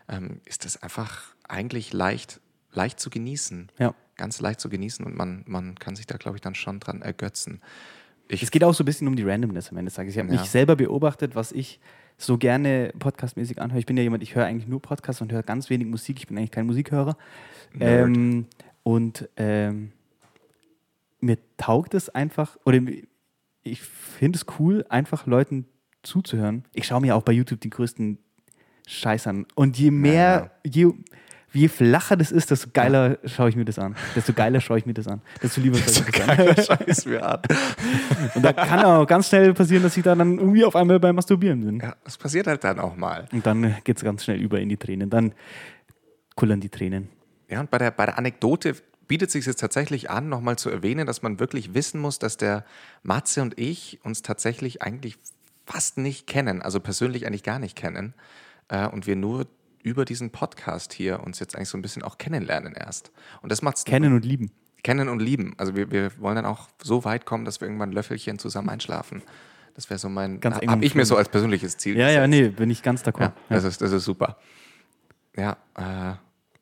[0.08, 2.40] ähm, ist das einfach eigentlich leicht,
[2.72, 3.68] leicht zu genießen.
[3.78, 3.94] Ja.
[4.16, 7.02] Ganz leicht zu genießen und man, man kann sich da, glaube ich, dann schon dran
[7.02, 7.60] ergötzen.
[8.28, 10.14] Ich, Es geht auch so ein bisschen um die Randomness am Ende des Tages.
[10.14, 10.40] Ich habe Ja.
[10.40, 11.80] mich selber beobachtet, was ich
[12.18, 13.78] so gerne podcastmäßig anhöre.
[13.78, 16.18] Ich bin ja jemand, ich höre eigentlich nur Podcasts und höre ganz wenig Musik.
[16.18, 17.16] Ich bin eigentlich kein Musikhörer.
[17.78, 18.46] Ähm,
[18.82, 19.92] und ähm,
[21.20, 22.80] mir taugt es einfach, oder
[23.62, 25.66] ich finde es cool, einfach Leuten
[26.02, 26.64] zuzuhören.
[26.74, 28.18] Ich schaue mir auch bei YouTube die größten
[28.86, 29.46] Scheiß an.
[29.54, 30.92] Und je mehr, je,
[31.52, 33.96] je flacher das ist, desto geiler schaue ich mir das an.
[34.14, 35.20] Desto geiler schaue ich mir das an.
[35.42, 36.78] Desto lieber schaue ich mir das an.
[36.78, 37.40] Scheiß mir an.
[38.34, 41.16] Und da kann auch ganz schnell passieren, dass ich da dann irgendwie auf einmal beim
[41.16, 41.80] Masturbieren bin.
[41.80, 43.28] Ja, das passiert halt dann auch mal.
[43.32, 45.10] Und dann geht es ganz schnell über in die Tränen.
[45.10, 45.32] Dann
[46.34, 47.08] kullern die Tränen.
[47.48, 51.06] Ja, und bei der, bei der Anekdote bietet sich jetzt tatsächlich an, nochmal zu erwähnen,
[51.06, 52.64] dass man wirklich wissen muss, dass der
[53.02, 55.16] Matze und ich uns tatsächlich eigentlich
[55.66, 58.14] fast nicht kennen, also persönlich eigentlich gar nicht kennen.
[58.68, 59.46] Äh, und wir nur
[59.88, 63.10] über diesen Podcast hier uns jetzt eigentlich so ein bisschen auch kennenlernen erst.
[63.42, 64.50] Und das macht's Kennen und lieben.
[64.82, 65.54] kennen und lieben.
[65.58, 69.22] Also wir, wir wollen dann auch so weit kommen, dass wir irgendwann Löffelchen zusammen einschlafen.
[69.74, 72.42] Das wäre so mein, Ganz habe ich mir so als persönliches Ziel Ja, ja, gesetzt.
[72.42, 73.20] nee, bin ich ganz d'accord.
[73.20, 74.38] Ja, Das, ist, das ist super.
[75.36, 76.14] Ja, äh,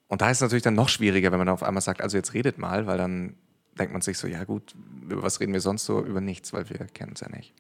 [0.09, 2.35] und da ist es natürlich dann noch schwieriger, wenn man auf einmal sagt, also jetzt
[2.35, 3.35] redet mal, weil dann
[3.79, 6.05] denkt man sich so, ja gut, über was reden wir sonst so?
[6.05, 7.55] Über nichts, weil wir kennen es ja nicht.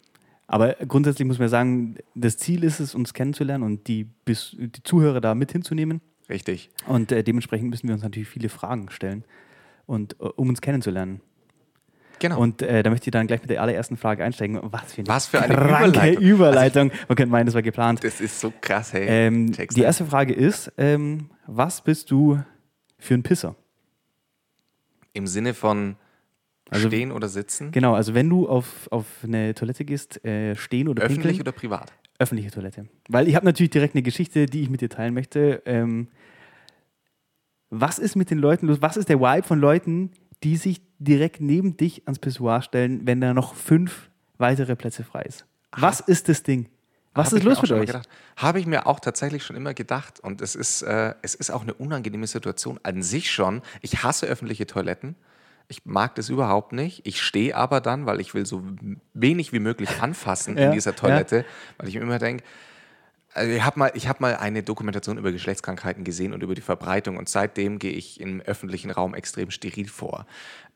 [0.48, 5.20] Aber grundsätzlich muss man sagen, das Ziel ist es, uns kennenzulernen und die, die Zuhörer
[5.20, 6.00] da mit hinzunehmen.
[6.28, 6.70] Richtig.
[6.87, 9.24] Und äh, dementsprechend müssen wir uns natürlich viele Fragen stellen,
[9.87, 11.20] und, äh, um uns kennenzulernen.
[12.18, 12.40] Genau.
[12.40, 14.59] Und äh, da möchte ich dann gleich mit der allerersten Frage einsteigen.
[14.62, 16.22] Was für eine, Was für eine Überleitung.
[16.22, 16.92] Überleitung.
[17.09, 18.02] Man könnte meinen, das war geplant.
[18.02, 19.06] das ist so krass, hey.
[19.06, 19.78] Ähm, die nicht.
[19.78, 22.40] erste Frage ist, ähm, was bist du
[22.98, 23.54] für ein Pisser?
[25.12, 25.96] Im Sinne von
[26.70, 27.70] Also- stehen oder sitzen?
[27.70, 31.52] Genau, also wenn du auf, auf eine Toilette gehst, äh, stehen oder Öffentlich pinkeln, oder
[31.52, 31.92] privat?
[32.18, 32.88] öffentliche Toilette.
[33.09, 35.62] Weil ich habe natürlich direkt eine Geschichte, die ich mit dir teilen möchte.
[35.66, 36.09] Ähm,
[37.70, 38.81] was ist mit den Leuten los?
[38.81, 43.20] Was ist der Vibe von Leuten, die sich direkt neben dich ans Pissoir stellen, wenn
[43.20, 45.44] da noch fünf weitere Plätze frei ist?
[45.72, 46.68] Was ist das Ding?
[47.14, 47.90] Was ist los mit euch?
[48.37, 50.20] Habe ich mir auch tatsächlich schon immer gedacht.
[50.20, 53.62] Und es ist, äh, es ist auch eine unangenehme Situation an sich schon.
[53.81, 55.16] Ich hasse öffentliche Toiletten.
[55.68, 57.07] Ich mag das überhaupt nicht.
[57.07, 58.62] Ich stehe aber dann, weil ich will so
[59.14, 61.44] wenig wie möglich anfassen Ja, in dieser Toilette,
[61.79, 62.44] weil ich mir immer denke,
[63.35, 66.62] also ich habe mal, ich hab mal eine Dokumentation über Geschlechtskrankheiten gesehen und über die
[66.62, 70.26] Verbreitung und seitdem gehe ich im öffentlichen Raum extrem steril vor.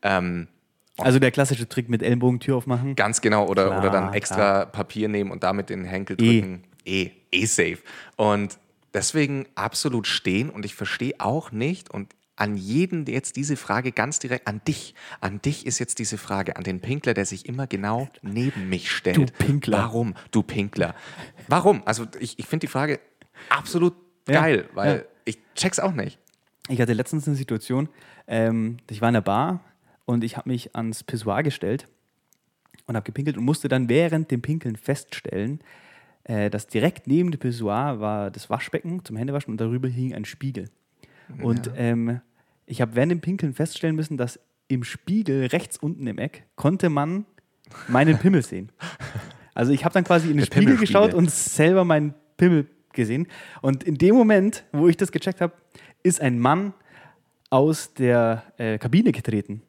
[0.03, 0.47] Ähm,
[0.97, 2.95] Also der klassische Trick mit Ellenbogentür aufmachen.
[2.95, 6.63] Ganz genau, oder, Klar, oder dann extra Papier nehmen und damit den Henkel drücken.
[6.85, 7.79] Eh, eh safe.
[8.15, 8.59] Und
[8.93, 13.91] deswegen absolut stehen und ich verstehe auch nicht und an jeden der jetzt diese Frage
[13.91, 17.45] ganz direkt, an dich, an dich ist jetzt diese Frage, an den Pinkler, der sich
[17.45, 19.17] immer genau neben mich stellt.
[19.17, 19.77] Du Pinkler.
[19.79, 20.95] Warum, du Pinkler?
[21.47, 21.83] Warum?
[21.85, 22.99] Also ich, ich finde die Frage
[23.49, 23.93] absolut
[24.27, 25.03] Ja, geil, weil ja.
[25.25, 26.19] ich check's auch nicht.
[26.69, 27.89] Ich hatte letztens eine Situation,
[28.27, 29.59] ähm, ich war in der Bar
[30.05, 31.87] und ich habe mich ans Pissoir gestellt
[32.85, 35.59] und habe gepinkelt und musste dann während dem Pinkeln feststellen,
[36.23, 40.25] äh, dass direkt neben dem Pissoir war das Waschbecken zum Händewaschen und darüber hing ein
[40.25, 40.69] Spiegel.
[41.41, 42.21] Und ähm,
[42.65, 46.89] ich habe während dem Pinkeln feststellen müssen, dass im Spiegel rechts unten im Eck konnte
[46.89, 47.25] man
[47.87, 48.71] meinen Pimmel sehen.
[49.53, 53.27] Also ich habe dann quasi in den Der Spiegel geschaut und selber meinen Pimmel gesehen.
[53.61, 55.53] Und in dem Moment, wo ich das gecheckt habe,
[56.03, 56.73] ist ein Mann
[57.49, 59.61] aus der äh, Kabine getreten.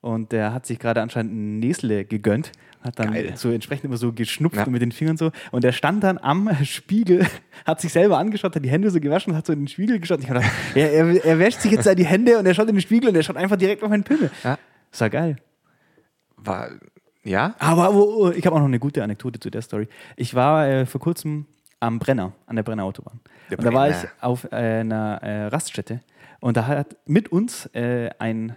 [0.00, 2.52] Und der hat sich gerade anscheinend ein Näsle gegönnt.
[2.80, 3.32] Hat dann Geil.
[3.36, 4.64] so entsprechend immer so geschnupft Ja.
[4.64, 5.32] und mit den Fingern so.
[5.50, 7.26] Und der stand dann am Spiegel,
[7.66, 10.20] hat sich selber angeschaut, hat die Hände so gewaschen, hat so in den Spiegel geschaut.
[10.20, 12.68] Ich hab gedacht, er, er, er wäscht sich jetzt da die Hände und er schaut
[12.68, 14.30] in den Spiegel und er schaut einfach direkt auf meinen Pimmel.
[14.44, 14.58] Ja.
[14.90, 15.36] Das war geil.
[16.36, 16.70] War,
[17.24, 17.54] ja?
[17.58, 19.88] Aber oh, oh, ich habe auch noch eine gute Anekdote zu der Story.
[20.16, 21.46] Ich war äh, vor kurzem
[21.80, 23.20] am Brenner, an der Brenner Autobahn.
[23.50, 24.12] Der und da war ich Brenner.
[24.20, 26.00] auf äh, einer äh, Raststätte
[26.40, 28.56] und da hat mit uns äh, ein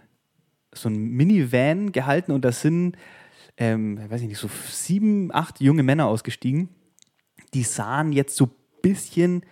[0.74, 2.96] so ein Minivan gehalten und da sind,
[3.58, 6.70] ähm, weiß ich nicht, so sieben, acht junge Männer ausgestiegen.
[7.54, 9.44] Die sahen jetzt so ein bisschen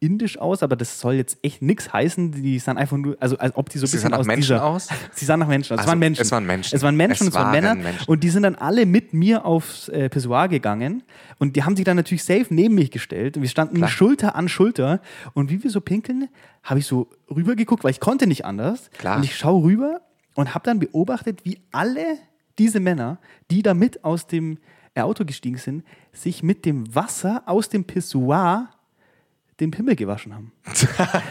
[0.00, 2.30] indisch aus, aber das soll jetzt echt nichts heißen.
[2.30, 4.26] Die sahen einfach nur, also als ob die so ein Sie bisschen sahen nach aus
[4.26, 4.88] Menschen dieser, aus?
[5.12, 5.78] Sie sahen nach Menschen aus.
[5.78, 6.22] es Also, waren Menschen.
[6.22, 6.76] es waren Menschen.
[6.76, 7.74] Es waren Menschen, Es es, waren Männer.
[7.74, 8.06] Menschen.
[8.08, 11.02] Und die sind dann alle mit mir aufs äh, Pissoir gegangen
[11.38, 13.88] und die haben sich dann natürlich safe neben mich gestellt und wir standen Klar.
[13.88, 15.00] Schulter an Schulter
[15.34, 16.28] und wie wir so pinkeln,
[16.62, 18.90] habe ich so rübergeguckt, weil ich konnte nicht anders.
[18.98, 19.16] Klar.
[19.16, 20.00] Und ich schaue rüber
[20.36, 22.04] und habe dann beobachtet, wie alle
[22.58, 23.18] diese Männer,
[23.50, 24.58] die da mit aus dem
[24.94, 28.70] äh, Auto gestiegen sind, sich mit dem Wasser aus dem Pissoir
[29.60, 30.52] den Pimmel gewaschen haben.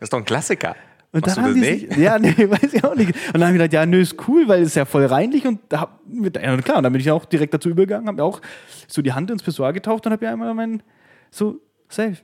[0.00, 0.76] Das ist doch ein Klassiker.
[1.12, 3.14] Und Machst dann haben die sich, ja, nee, weiß ich auch nicht.
[3.14, 5.46] Und dann habe ich gedacht, ja, nö, ist cool, weil es ist ja voll reinlich
[5.46, 8.40] und da hab, ja, klar, und dann bin ich auch direkt dazu übergegangen, habe auch
[8.88, 10.82] so die Hand ins Pissoir getaucht und habe ja einmal mein,
[11.30, 12.16] so, safe.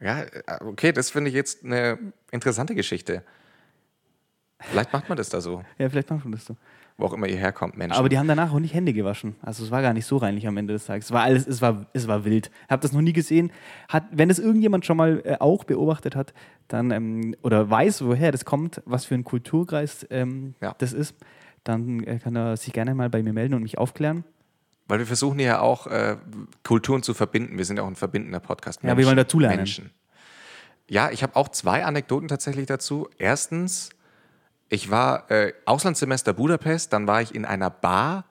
[0.00, 1.98] Ja, äh, okay, das finde ich jetzt eine
[2.32, 3.22] interessante Geschichte.
[4.58, 6.56] Vielleicht macht man das da so, Ja, vielleicht machen wir das so.
[6.96, 7.96] Wo auch immer ihr herkommt, Menschen.
[7.98, 9.34] Aber die haben danach auch nicht Hände gewaschen.
[9.42, 11.06] Also es war gar nicht so reinlich am Ende des Tages.
[11.06, 12.50] Es war alles, es war, es war wild.
[12.68, 13.50] Hab das noch nie gesehen.
[13.88, 16.34] Hat, wenn es irgendjemand schon mal äh, auch beobachtet hat,
[16.68, 20.74] dann ähm, oder weiß, woher das kommt, was für ein Kulturkreis ähm, Ja.
[20.78, 21.16] das ist,
[21.64, 24.22] dann äh, kann er sich gerne mal bei mir melden und mich aufklären.
[24.86, 26.16] Weil wir versuchen ja auch äh,
[26.62, 27.56] Kulturen zu verbinden.
[27.58, 28.82] Wir sind ja auch ein verbindender Podcast.
[28.82, 29.56] Ja, wir wollen dazulernen.
[29.56, 29.90] Menschen.
[30.88, 33.08] Ja, ich habe auch zwei Anekdoten tatsächlich dazu.
[33.16, 33.88] Erstens,
[34.68, 38.24] ich war äh, Auslandssemester Budapest, dann war ich in einer Bar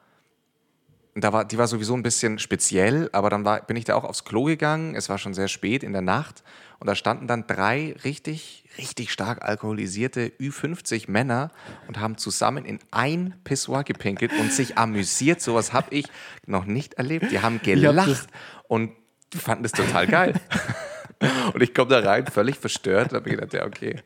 [1.15, 4.04] da war, die war sowieso ein bisschen speziell, aber dann war, bin ich da auch
[4.04, 4.96] aufs Klo gegangen.
[4.96, 6.43] Es war schon sehr spät in der Nacht
[6.80, 11.52] und da standen dann drei richtig, richtig stark alkoholisierte Ü50 Männer
[11.88, 15.39] und haben zusammen in ein Pissoir gepinkelt und sich amüsiert.
[15.39, 16.08] Sowas habe ich
[16.48, 17.32] noch nicht erlebt.
[17.32, 18.28] Die haben hab gelacht
[18.67, 18.91] und
[19.38, 20.34] fanden das total geil.
[21.54, 23.12] und ich komme da rein, völlig verstört.
[23.12, 24.02] Da habe ich gedacht, ja, okay,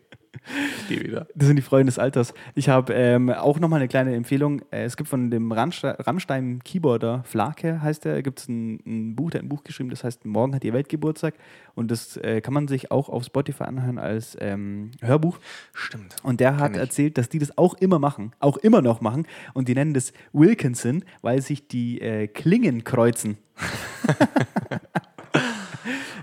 [0.88, 1.28] gehe wieder.
[1.36, 2.34] Das sind die Freunde des Alters.
[2.56, 4.62] Ich habe ähm, auch nochmal eine kleine Empfehlung.
[4.72, 9.32] Äh, es gibt von dem Rammste- Rammstein-Keyboarder, Flake heißt der, gibt es ein, ein Buch,
[9.32, 11.36] der hat ein Buch geschrieben, das heißt Morgen hat die Welt Geburtstag.
[11.76, 15.40] Und das äh, kann man sich auch auf Spotify anhören als ähm, Hörbuch.
[15.74, 16.16] Stimmt.
[16.24, 19.28] Und der hat erzählt, dass die das auch immer machen, auch immer noch machen.
[19.54, 23.38] Und die nennen das Wilkinson, weil sich die äh, Klingen kreuzen.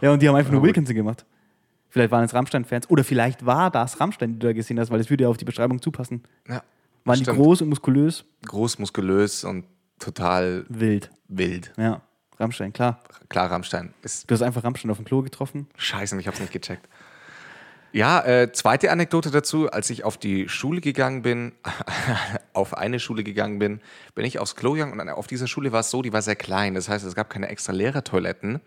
[0.01, 1.25] ja, und die haben einfach nur Wilkinson gemacht.
[1.95, 4.99] Vielleicht waren es Rammstein-Fans oder vielleicht war das Rammstein, die du da gesehen hast, weil
[4.99, 6.25] es würde ja auf die Beschreibung zupassen.
[6.49, 6.61] Ja,
[7.05, 7.39] Waren stimmt.
[7.39, 8.25] die groß und muskulös?
[8.47, 9.65] Groß, muskulös und
[10.01, 11.13] total Wild.
[11.29, 11.73] wild.
[11.77, 12.01] Ja,
[12.41, 12.99] Rammstein, klar.
[13.29, 15.69] Klar, Rammstein ist Du hast einfach Rammstein auf dem Klo getroffen.
[15.77, 16.89] scheiße, ich hab's nicht gecheckt.
[17.93, 21.53] Ja, äh, zweite Anekdote dazu, als ich auf die Schule gegangen bin,
[22.55, 23.81] auf eine Schule gegangen bin,
[24.17, 26.35] bin ich aufs Klo gegangen und auf dieser Schule war es so, die war sehr
[26.35, 28.61] klein, das heißt, es gab keine extra Lehrertoiletten.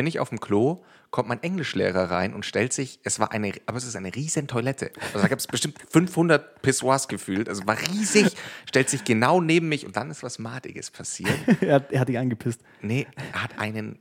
[0.00, 3.52] Bin ich auf dem Klo, kommt mein Englischlehrer rein und stellt sich, es war eine,
[3.66, 4.92] aber es ist eine riesen Toilette.
[5.12, 8.34] Also da gab es bestimmt 500 Pissoirs gefühlt, also war riesig,
[8.66, 11.34] stellt sich genau neben mich und dann ist was Matiges passiert.
[11.60, 12.62] er, hat, er hat dich angepisst.
[12.80, 13.98] Nee, er hat einen,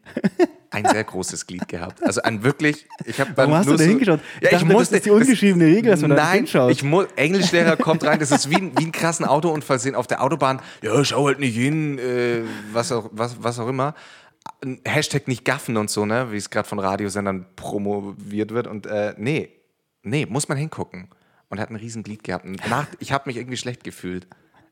[0.70, 2.02] ein sehr großes Glied gehabt.
[2.02, 4.22] Also ein wirklich, ich habe Warum hast du da hingeschaut?
[4.38, 6.72] Ich Ja, ich dachte, das musste, ist die ungeschriebene Regel, dass man da Nein, hinschaut.
[6.72, 10.08] ich muss, Englischlehrer kommt rein, das ist wie, ein- wie ein krassen Autounfall sehen auf
[10.08, 10.62] der Autobahn.
[10.82, 13.96] Ja, schau halt nicht hin, äh, was, auch, was, was auch immer.
[14.86, 18.68] Hashtag nicht gaffen und so, ne, wie es gerade von Radiosendern promoviert wird.
[18.68, 19.50] Und äh, nee,
[20.04, 21.10] nee, muss man hingucken.
[21.50, 22.46] Und er hat ein riesen Glied gehabt.
[22.70, 24.28] Nach, ich habe mich irgendwie schlecht gefühlt.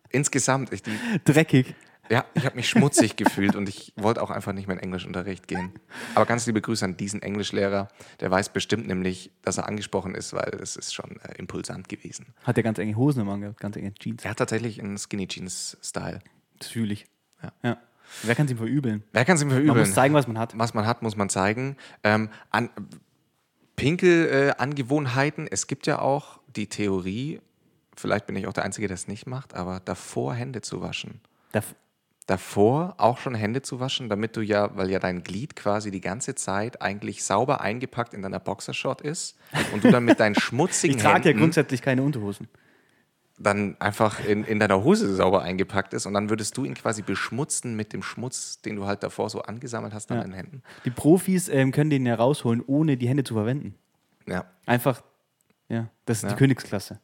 [0.09, 0.91] Insgesamt, ich, die,
[1.25, 1.75] Dreckig.
[2.09, 5.47] ja, ich habe mich schmutzig gefühlt und ich wollte auch einfach nicht mehr in Englischunterricht
[5.47, 5.73] gehen.
[6.15, 7.89] Aber ganz liebe Grüße an diesen Englischlehrer.
[8.19, 12.33] Der weiß bestimmt nämlich, dass er angesprochen ist, weil es ist schon äh, impulsant gewesen.
[12.43, 14.23] Hat er ganz enge Hosen im Angehabt, ganz enge Jeans.
[14.23, 16.19] Er hat tatsächlich einen Skinny Jeans Style.
[16.59, 17.05] Das fühle ich.
[17.41, 17.51] Ja.
[17.63, 17.77] ja.
[18.23, 19.03] Wer kann es ihm verübeln?
[19.11, 19.79] Wer kann es ihm Man verübeln?
[19.79, 20.57] muss zeigen, was man hat.
[20.57, 21.77] Was man hat, muss man zeigen.
[22.03, 22.69] Ähm, an
[23.75, 25.47] Pinkelangewohnheiten.
[25.47, 27.39] es gibt ja auch die Theorie,
[27.95, 31.21] vielleicht bin ich auch der Einzige, der es nicht macht, aber davor Hände zu waschen.
[31.51, 31.75] Darf,
[32.25, 36.01] davor auch schon Hände zu waschen, damit du ja, weil ja dein Glied quasi die
[36.01, 39.37] ganze Zeit eigentlich sauber eingepackt in deiner Boxershort ist
[39.73, 42.47] und du dann mit deinen schmutzigen ich trage ja Händen grundsätzlich keine Unterhosen.
[43.39, 47.03] Dann einfach in, in deiner Hose sauber eingepackt ist und dann würdest du ihn quasi
[47.03, 50.23] beschmutzen mit dem Schmutz, den du halt davor so angesammelt hast an Ja.
[50.23, 50.63] deinen Händen.
[50.85, 53.75] Die Profis ähm, können den ja rausholen, ohne die Hände zu verwenden.
[54.25, 54.45] Ja.
[54.65, 55.03] Einfach,
[55.69, 56.29] ja, das ist Ja.
[56.29, 56.99] die Königsklasse.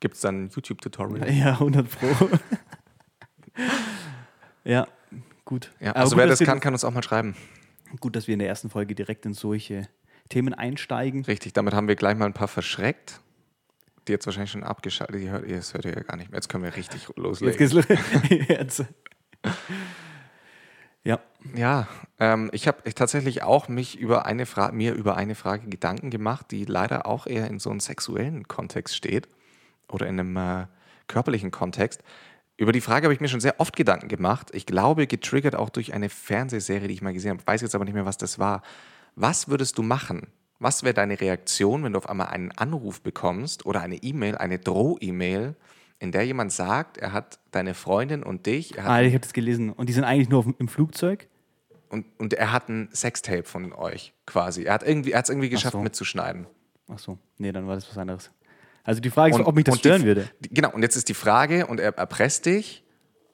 [0.00, 1.30] Gibt es dann ein YouTube-Tutorial?
[1.34, 2.06] Ja, 100 Pro.
[4.64, 4.86] ja,
[5.44, 5.72] gut.
[5.80, 7.36] Ja, also gut, wer das kann, kann uns auch mal schreiben.
[8.00, 9.88] Gut, dass wir in der ersten Folge direkt in solche
[10.28, 11.24] Themen einsteigen.
[11.24, 13.20] Richtig, damit haben wir gleich mal ein paar verschreckt.
[14.08, 15.20] Die jetzt wahrscheinlich schon abgeschaltet.
[15.20, 16.38] Die hört, ihr- das hört ihr ja gar nicht mehr.
[16.38, 17.56] Jetzt können wir richtig Jetzt loslegen.
[17.58, 17.84] geht's los.
[18.48, 18.84] Jetzt.
[21.04, 21.20] Ja,
[21.54, 21.86] Ja,
[22.18, 26.46] ähm, ich habe tatsächlich auch mich über eine Frage, mir über eine Frage Gedanken gemacht,
[26.50, 29.28] die leider auch eher in so einem sexuellen Kontext steht
[29.90, 30.66] oder in einem äh,
[31.06, 32.02] körperlichen Kontext.
[32.56, 34.50] Über die Frage habe ich mir schon sehr oft Gedanken gemacht.
[34.52, 37.46] Ich glaube, getriggert auch durch eine Fernsehserie, die ich mal gesehen habe.
[37.46, 38.62] Weiß jetzt aber nicht mehr, was das war.
[39.14, 40.26] Was würdest du machen?
[40.60, 44.58] Was wäre deine Reaktion, wenn du auf einmal einen Anruf bekommst oder eine E-Mail, eine
[44.58, 45.54] Droh-E-Mail,
[46.00, 49.20] in der jemand sagt, er hat deine Freundin und dich, er hat ah, ich habe
[49.20, 49.72] das gelesen.
[49.72, 51.28] Und die sind eigentlich nur auf, im Flugzeug.
[51.90, 54.64] und, und er hat ein Sextape von euch quasi.
[54.64, 55.80] Er hat irgendwie, er es irgendwie geschafft so.
[55.80, 56.46] mitzuschneiden.
[56.88, 58.30] Ach so, nee, dann war das was anderes.
[58.84, 60.28] Also die Frage ist, Und, ob mich das und die- stören würde.
[60.50, 62.82] Genau, und jetzt ist die Frage, und er erpresst dich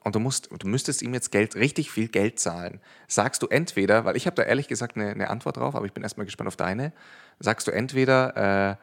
[0.05, 2.79] und du, musst, du müsstest ihm jetzt Geld, richtig viel Geld zahlen.
[3.07, 5.93] Sagst du entweder, weil ich habe da ehrlich gesagt eine, eine Antwort drauf, aber ich
[5.93, 6.93] bin erstmal gespannt auf deine,
[7.39, 8.77] sagst du entweder,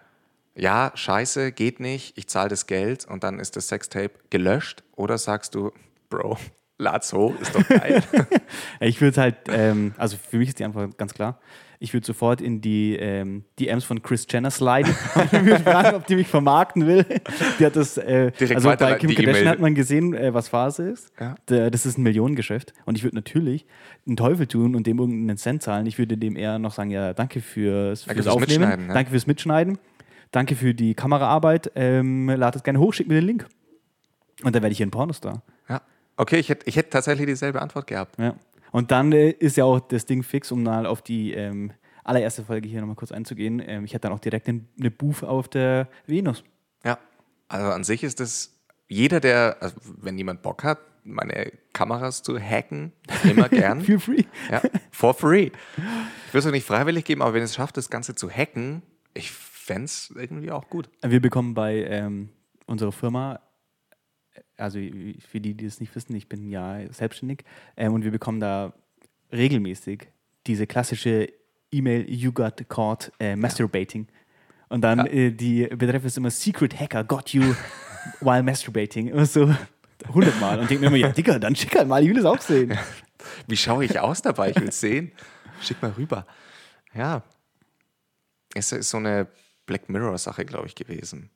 [0.56, 4.82] äh, ja, scheiße, geht nicht, ich zahle das Geld und dann ist das Sextape gelöscht,
[4.96, 5.70] oder sagst du,
[6.10, 6.38] Bro,
[6.76, 8.02] lad's hoch, ist doch geil.
[8.80, 11.38] Ich würde halt, ähm, also für mich ist die Antwort ganz klar.
[11.82, 16.06] Ich würde sofort in die ähm, DMs von Chris Jenner sliden und würde fragen, ob
[16.06, 17.04] die mich vermarkten will.
[17.58, 19.48] Die hat das, äh, also bei Kim Kardashian E-Mail.
[19.48, 21.10] hat man gesehen, äh, was Phase ist.
[21.18, 21.34] Ja.
[21.46, 22.72] Das ist ein Millionengeschäft.
[22.84, 23.66] Und ich würde natürlich
[24.06, 25.86] einen Teufel tun und dem irgendeinen Cent zahlen.
[25.86, 28.88] Ich würde dem eher noch sagen, ja, danke fürs, Danke fürs fürs Aufnehmen.
[28.88, 28.94] Ja.
[28.94, 29.78] Danke fürs Mitschneiden.
[30.30, 31.72] Danke für die Kameraarbeit.
[31.74, 33.46] Ähm, lad es gerne hoch, schick mir den Link.
[34.44, 35.42] Und dann werde ich hier ein Pornostar.
[35.68, 35.82] ja.
[36.16, 38.18] Okay, ich hätte ich hätt tatsächlich dieselbe Antwort gehabt.
[38.18, 38.34] Ja.
[38.72, 42.42] Und dann äh, ist ja auch das Ding fix, um mal auf die ähm, allererste
[42.42, 43.62] Folge hier nochmal kurz einzugehen.
[43.64, 46.42] Ähm, ich hätte dann auch direkt eine Booth auf der Venus.
[46.84, 46.98] Ja,
[47.48, 48.58] also an sich ist es,
[48.88, 52.92] jeder, der, also wenn jemand Bock hat, meine Kameras zu hacken.
[53.24, 53.80] Immer gern.
[53.84, 54.24] Feel free.
[54.50, 55.50] ja, for free.
[55.76, 58.82] Ich würde es euch nicht freiwillig geben, aber wenn es schafft, das Ganze zu hacken,
[59.14, 60.88] ich fände es irgendwie auch gut.
[61.02, 62.30] Wir bekommen bei ähm,
[62.66, 63.40] unserer Firma,
[64.56, 67.44] also für die, die es nicht wissen, ich bin ja selbstständig
[67.76, 68.72] ähm, und wir bekommen da
[69.32, 70.08] regelmäßig
[70.46, 71.32] diese klassische
[71.70, 74.06] E-Mail, you got caught äh, masturbating.
[74.68, 75.06] Und dann Ja.
[75.06, 77.54] äh, die Betreff ist immer Secret Hacker got you
[78.20, 79.08] while masturbating.
[79.08, 79.54] Immer so
[80.12, 80.58] hundertmal.
[80.60, 82.76] Und denke mir immer, ja, Digga, dann schick halt mal, ich will es auch sehen.
[83.46, 84.50] Wie schaue ich aus dabei?
[84.50, 85.12] Ich will es sehen.
[85.60, 86.26] Schick mal rüber.
[86.94, 87.22] Ja.
[88.54, 89.28] Es ist so eine
[89.66, 91.30] Black Mirror-Sache, glaube ich, gewesen.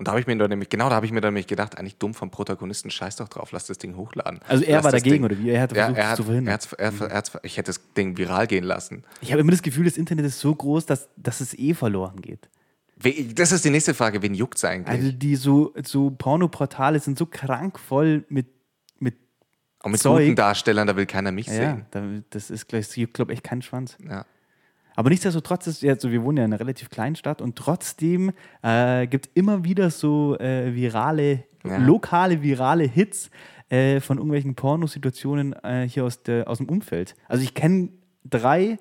[0.00, 1.76] Und da habe ich mir dann nämlich, genau da habe ich mir dann nämlich gedacht,
[1.76, 4.40] eigentlich dumm vom Protagonisten, scheiß doch drauf, lass das Ding hochladen.
[4.48, 5.50] Also er Lass war dagegen, Ding- oder wie?
[5.50, 6.58] Er hat ja, versucht, er es hat, zu verhindern.
[6.78, 9.04] Er hat's, er, ich hätte das Ding viral gehen lassen.
[9.20, 12.22] Ich habe immer das Gefühl, das Internet ist so groß, dass, dass es eh verloren
[12.22, 12.48] geht.
[13.34, 14.88] Das ist die nächste Frage, wen juckt's eigentlich?
[14.88, 18.46] Also die so, so Pornoportale sind so krank voll mit,
[19.00, 19.16] mit
[19.82, 20.24] Und mit Zeug.
[20.24, 21.86] guten Darstellern, da will keiner mich ja, sehen.
[21.90, 23.98] da, das ist gleich, ich glaube echt kein Schwanz.
[24.08, 24.24] Ja.
[25.00, 28.32] Aber nichtsdestotrotz ist ja so, wir wohnen ja in einer relativ kleinen Stadt und trotzdem
[28.60, 31.78] äh, gibt es immer wieder so äh, virale, Ja.
[31.78, 33.30] lokale virale Hits
[33.70, 37.14] äh, von irgendwelchen Pornosituationen äh, hier aus, der, aus dem Umfeld.
[37.28, 37.88] Also ich kenne
[38.24, 38.76] drei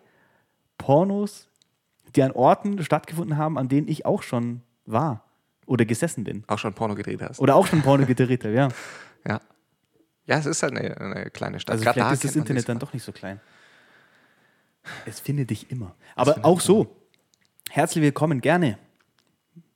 [0.77, 1.47] Pornos,
[2.17, 5.23] die an Orten stattgefunden haben, an denen ich auch schon war
[5.67, 6.43] oder gesessen bin.
[6.47, 7.39] Auch schon Porno gedreht hast.
[7.39, 8.67] Oder auch schon Porno gedreht habe, ja.
[9.25, 9.39] Ja.
[10.25, 11.75] Ja, es ist halt eine, eine kleine Stadt.
[11.75, 13.39] Also Grad vielleicht ist das Internet dann doch nicht so klein.
[15.05, 15.95] Es findet dich immer.
[16.15, 16.95] Aber auch so.
[17.69, 18.77] Herzlich willkommen, gerne.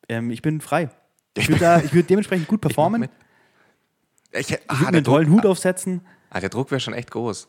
[0.10, 0.90] Ähm, ich bin frei.
[1.38, 3.02] Ich würde ich würde dementsprechend gut performen.
[3.02, 3.12] mit.
[4.32, 6.02] Ich, Ich ah, würde mir der einen tollen Druck, Hut aufsetzen.
[6.30, 7.48] ah, der Druck wäre schon echt groß.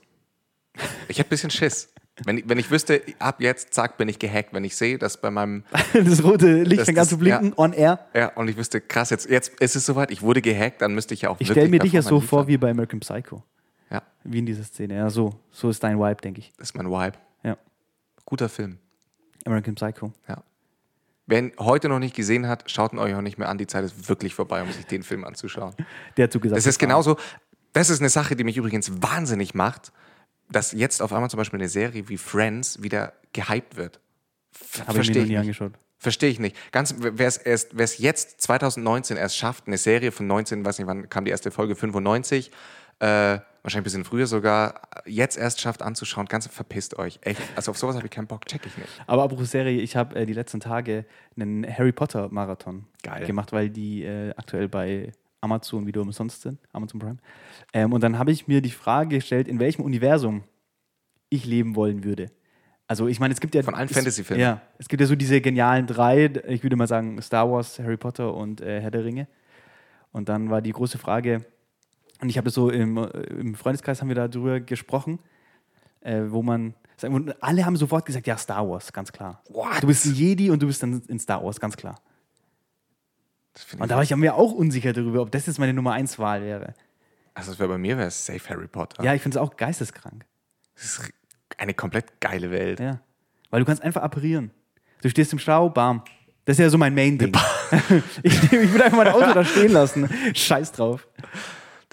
[1.09, 1.90] Ich hätte ein bisschen Schiss.
[2.24, 4.53] Wenn, ich- wenn ich wüsste, ab jetzt, zack, bin ich gehackt.
[4.53, 8.07] Wenn ich sehe, dass bei meinem, Das rote Licht fängt an zu blinken, on air.
[8.14, 11.14] ja, und ich wüsste, krass, jetzt, jetzt ist es soweit, ich wurde gehackt, dann müsste
[11.14, 13.42] ich ja auch Ich stelle mir dich ja so vor wie bei American Psycho.
[13.90, 14.94] Ja, Wie in dieser Szene.
[14.96, 15.35] Ja, so.
[15.50, 16.53] So ist dein Vibe, denke ich.
[16.57, 17.16] das ist mein Vibe.
[18.26, 18.78] Guter Film.
[19.44, 20.12] American Psycho.
[20.28, 20.42] Ja.
[21.26, 23.56] Wer ihn heute noch nicht gesehen hat, schaut ihn euch auch nicht mehr an.
[23.56, 25.74] Die Zeit ist wirklich vorbei, um sich den Film anzuschauen.
[26.16, 26.58] Der hat so gesagt.
[26.58, 27.16] Das ist genauso.
[27.72, 29.92] Das ist eine Sache, die mich übrigens wahnsinnig macht,
[30.50, 34.00] dass jetzt auf einmal zum Beispiel eine Serie wie Friends wieder gehypt wird.
[34.72, 35.72] Habe ich mir Verstehe noch nie angeschaut.
[35.98, 36.56] Verstehe ich nicht.
[36.70, 40.78] Ganz, wer es erst, wer es jetzt 2019 erst schafft, eine Serie von 19, weiß
[40.78, 42.50] nicht, wann kam die erste Folge, 95,
[42.98, 47.18] äh, wahrscheinlich ein bisschen früher sogar, jetzt erst schafft anzuschauen, ganz verpisst euch.
[47.22, 47.40] Echt.
[47.57, 48.88] Also auf sowas habe ich keinen Bock, check ich nicht.
[49.07, 53.27] Aber apropos Serie, ich habe äh, die letzten Tage einen Harry Potter Marathon Geil.
[53.27, 57.16] gemacht, weil die äh, aktuell bei Amazon wieder umsonst sind, Amazon Prime.
[57.72, 60.44] Ähm, und dann habe ich mir die Frage gestellt, in welchem Universum
[61.31, 62.31] ich leben wollen würde.
[62.87, 64.42] Also ich meine, es gibt ja Von allen Fantasy-Filmen.
[64.42, 66.31] Ja, es gibt ja so diese genialen drei.
[66.48, 69.27] Ich würde mal sagen Star Wars, Harry Potter und äh, Herr der Ringe.
[70.12, 71.46] Und dann war die große Frage,
[72.24, 73.08] und ich habe das so im, äh,
[73.38, 75.18] im Freundeskreis haben wir darüber gesprochen,
[76.00, 79.42] äh, wo man und alle haben sofort gesagt, ja Star Wars, ganz klar.
[79.50, 79.82] What?
[79.82, 82.00] Du bist ein Jedi und du bist dann in Star Wars, ganz klar.
[83.78, 86.40] Und da war ich mir auch unsicher darüber, ob das jetzt meine Nummer 1 Wahl
[86.40, 86.72] wäre.
[87.34, 89.04] also das wäre bei mir wäre es safe Harry Potter.
[89.04, 90.24] Ja, ich finde es auch geisteskrank.
[90.76, 91.12] Das ist
[91.58, 92.80] eine komplett geile Welt.
[92.80, 93.00] Ja.
[93.50, 94.50] Weil du kannst einfach apparieren.
[95.02, 96.02] Du stehst im Stau, bam.
[96.46, 97.37] Das ist ja so mein Main-Ding.
[98.22, 100.08] ich ich würde einfach mein Auto da stehen lassen.
[100.32, 101.06] Scheiß drauf.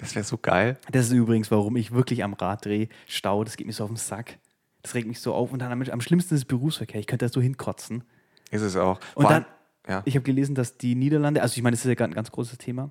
[0.02, 0.78] Das wäre so geil.
[0.90, 2.88] Das ist übrigens, warum ich wirklich am Rad drehe.
[3.06, 4.38] Stau, das geht mir so auf den Sack.
[4.82, 5.52] Das regt mich so auf.
[5.52, 7.00] Und dann am, am schlimmsten ist Berufsverkehr.
[7.00, 8.02] Ich könnte da so hinkotzen.
[8.50, 8.98] Ist es auch.
[9.14, 9.46] Und Vor dann,
[9.88, 10.02] ja.
[10.04, 12.58] ich habe gelesen, dass die Niederlande, also ich meine, das ist ja ein ganz großes
[12.58, 12.90] Thema,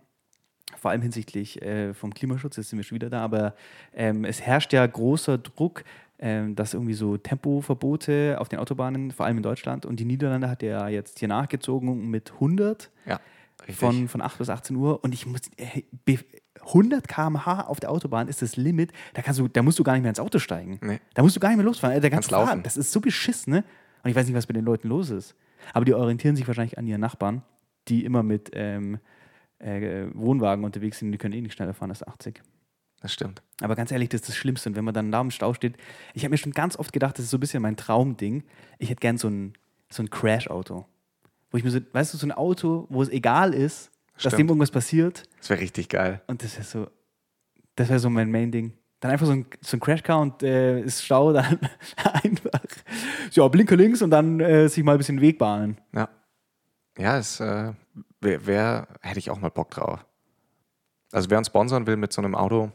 [0.78, 3.56] vor allem hinsichtlich äh, vom Klimaschutz, jetzt sind wir schon wieder da, aber
[3.94, 5.84] ähm, es herrscht ja großer Druck,
[6.18, 10.50] ähm, dass irgendwie so Tempoverbote auf den Autobahnen, vor allem in Deutschland, und die Niederlande
[10.50, 13.20] hat ja jetzt hier nachgezogen mit 100 ja,
[13.60, 13.76] richtig.
[13.76, 15.84] von, von 8 bis 18 Uhr und ich muss, äh,
[16.68, 19.94] 100 km/h auf der Autobahn ist das Limit, da, kannst du, da musst du gar
[19.94, 20.80] nicht mehr ins Auto steigen.
[20.82, 21.00] Nee.
[21.14, 21.96] Da musst du gar nicht mehr losfahren.
[21.98, 22.48] Äh, Da kannst Kannst du fahren.
[22.48, 22.64] laufen.
[22.64, 23.64] Das ist so beschissen, ne?
[24.04, 25.36] Und ich weiß nicht, was bei den Leuten los ist.
[25.74, 27.44] Aber die orientieren sich wahrscheinlich an ihren Nachbarn,
[27.88, 29.00] die immer mit ähm,
[29.60, 32.42] äh, Wohnwagen unterwegs sind die können eh nicht schneller fahren als 80.
[33.02, 33.44] das stimmt.
[33.62, 34.70] Aber ganz ehrlich, das ist das Schlimmste.
[34.70, 35.78] Und wenn man dann da im Stau steht,
[36.16, 38.44] ich habe mir schon ganz oft gedacht, das ist so ein bisschen mein Traumding.
[38.80, 39.54] Ich hätte gern so ein,
[39.90, 40.86] so ein Crash-Auto.
[41.52, 43.91] Wo ich mir so, weißt du, so ein Auto, wo es egal ist,
[44.24, 44.40] dass Stimmt.
[44.40, 45.24] dem irgendwas passiert.
[45.40, 46.22] Das wäre richtig geil.
[46.28, 46.88] Und das wäre so,
[47.76, 48.74] das wäre so mein Main-Ding.
[49.00, 51.60] Dann einfach so ein, so ein Crashcar und äh, ist Stau, dann
[52.06, 52.62] einfach
[53.32, 55.78] ja, Blinker links und dann äh, sich mal ein bisschen Weg bahnen.
[55.94, 56.10] Ja.
[56.98, 57.74] Ja, es äh,
[58.20, 60.06] wer, wer hätte ich auch mal Bock drauf.
[61.12, 62.72] Also wer uns sponsern will mit so einem Auto,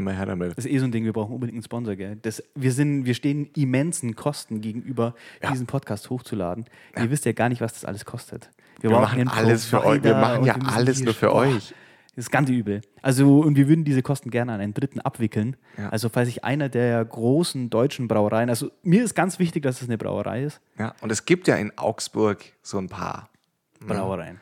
[0.00, 0.50] immer her damit.
[0.58, 2.16] Das ist eh so ein Ding, wir brauchen unbedingt einen Sponsor, gell?
[2.22, 5.50] Das, wir, sind, wir stehen immensen Kosten gegenüber, Ja.
[5.52, 6.64] diesen Podcast hochzuladen.
[6.96, 8.50] Ihr wisst ja gar nicht, was das alles kostet.
[8.80, 10.02] Wir brauchen machen alles für euch.
[10.02, 11.74] Wir machen ja müssen alles nur für euch.
[12.16, 12.80] Das ist ganz übel.
[13.02, 15.56] Also, und wir würden diese Kosten gerne an einen Dritten abwickeln.
[15.78, 15.90] Ja.
[15.90, 19.88] Also, falls sich einer der großen deutschen Brauereien, also mir ist ganz wichtig, dass es
[19.88, 20.60] eine Brauerei ist.
[20.78, 23.30] Ja, und es gibt ja in Augsburg so ein paar.
[23.86, 24.38] Brauereien.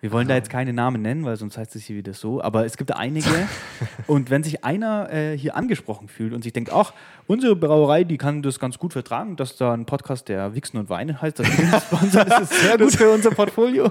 [0.00, 2.64] Wir wollen da jetzt keine Namen nennen, weil sonst heißt es hier wieder so, aber
[2.64, 3.28] es gibt einige.
[4.06, 6.94] und wenn sich einer äh, hier angesprochen fühlt und sich denkt, ach,
[7.26, 10.88] unsere Brauerei, die kann das ganz gut vertragen, dass da ein Podcast, der Wichsen und
[10.88, 13.90] Weinen heißt, das ist das sehr gut für unser Portfolio.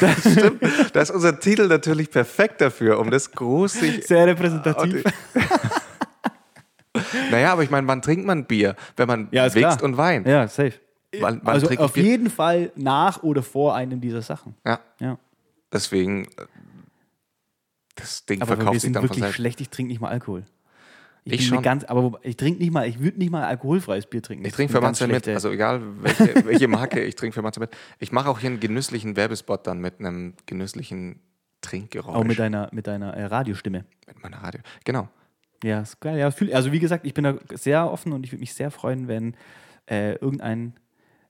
[0.00, 0.62] Das stimmt.
[0.94, 4.02] Da ist unser Titel natürlich perfekt dafür, um das große.
[4.02, 5.04] Sehr repräsentativ.
[7.30, 8.74] Naja, aber ich meine, wann trinkt man Bier?
[8.96, 10.24] Wenn man Ja, wächst und Wein.
[10.26, 10.72] Ja, safe.
[11.20, 12.02] Wann, wann also ich auf Bier?
[12.04, 14.54] jeden Fall nach oder vor einem dieser Sachen.
[14.66, 15.18] Ja, Ja.
[15.72, 16.24] deswegen.
[16.24, 16.28] äh,
[17.94, 19.36] Das Ding Aber wir verkauft sich sind dann von wirklich selbst.
[19.36, 20.44] schlecht, ich trinke nicht mal Alkohol.
[21.24, 21.62] Ich mir schon.
[21.62, 24.44] Ganz, aber ich trinke nicht mal, ich würde nicht mal alkoholfreies Bier trinken.
[24.46, 27.70] Ich trinke für manche mit, also egal welche, welche Marke, ich trinke für manche mit.
[27.98, 31.20] Ich mache auch hier einen genüsslichen Werbespot dann mit einem genüsslichen
[31.60, 32.14] Trinkgeräusch.
[32.14, 33.84] auch mit deiner, mit deiner äh, Radiostimme.
[34.06, 34.60] mit meiner Radio.
[34.84, 35.08] Genau.
[35.64, 36.18] Ja, ist geil.
[36.18, 39.08] Ja, also wie gesagt, ich bin da sehr offen und ich würde mich sehr freuen,
[39.08, 39.34] wenn
[39.90, 40.74] äh, irgendein,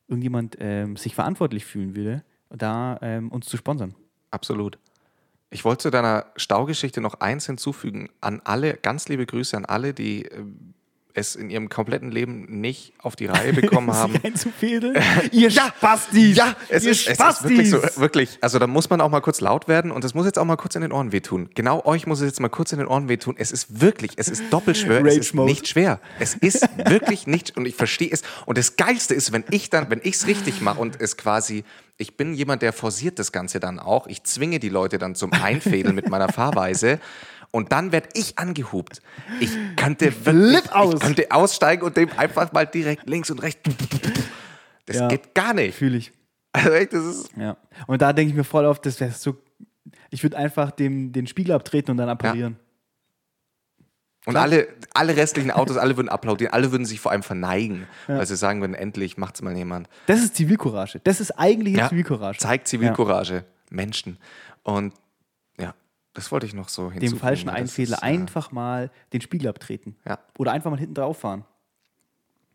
[0.08, 3.94] irgendjemand ähm, sich verantwortlich fühlen würde, da ähm, uns zu sponsern.
[4.30, 4.78] Absolut.
[5.50, 8.10] Ich wollte zu deiner Staugeschichte noch eins hinzufügen.
[8.20, 10.44] An alle, ganz liebe Grüße an alle, die äh,
[11.18, 14.14] es in ihrem kompletten Leben nicht auf die Reihe bekommen haben.
[14.22, 14.96] Einzufädeln?
[15.32, 16.36] Ihr Spastis!
[16.36, 17.94] Ja, es Ihr ist, es ist wirklich Spastis!
[17.94, 18.38] so, wirklich.
[18.40, 20.56] Also da muss man auch mal kurz laut werden und es muss jetzt auch mal
[20.56, 21.50] kurz in den Ohren wehtun.
[21.54, 23.34] Genau euch muss es jetzt mal kurz in den Ohren wehtun.
[23.38, 26.00] Es ist wirklich, es ist doppelschwer, es ist nicht schwer.
[26.18, 28.22] Es ist wirklich nicht und ich verstehe es.
[28.46, 31.64] Und das Geilste ist, wenn ich dann, wenn ich es richtig mache und es quasi,
[31.96, 34.06] ich bin jemand, der forciert das Ganze dann auch.
[34.06, 37.00] Ich zwinge die Leute dann zum Einfädeln mit meiner Fahrweise.
[37.50, 39.00] Und dann werde ich angehupt.
[39.40, 40.94] Ich könnte wirklich, aus.
[40.94, 43.60] ich könnte aussteigen und dem einfach mal direkt links und rechts.
[44.86, 45.08] Das Ja.
[45.08, 45.74] geht gar nicht.
[45.76, 46.12] Fühle ich.
[46.52, 47.30] Also echt, das ist.
[47.36, 47.56] Ja.
[47.86, 49.36] Und da denke ich mir voll auf, das wäre so.
[50.10, 52.56] Ich würde einfach dem, den Spiegel abtreten und dann apparieren.
[54.26, 58.26] Und alle, alle restlichen Autos, alle würden applaudieren, alle würden sich vor allem verneigen, weil
[58.26, 59.88] sie sagen würden, endlich macht's mal jemand.
[60.06, 61.00] Das ist Zivilcourage.
[61.04, 62.38] Das ist eigentlich Ja, Zivilcourage.
[62.38, 63.44] Zeigt Zivilcourage.
[63.70, 64.18] Menschen.
[64.64, 64.98] Und ja,
[66.14, 67.12] das wollte ich noch so hinzufügen.
[67.12, 69.96] Dem falschen Einfädler äh, einfach mal den Spiegel abtreten.
[70.06, 70.18] Ja.
[70.36, 71.44] Oder einfach mal hinten drauf fahren.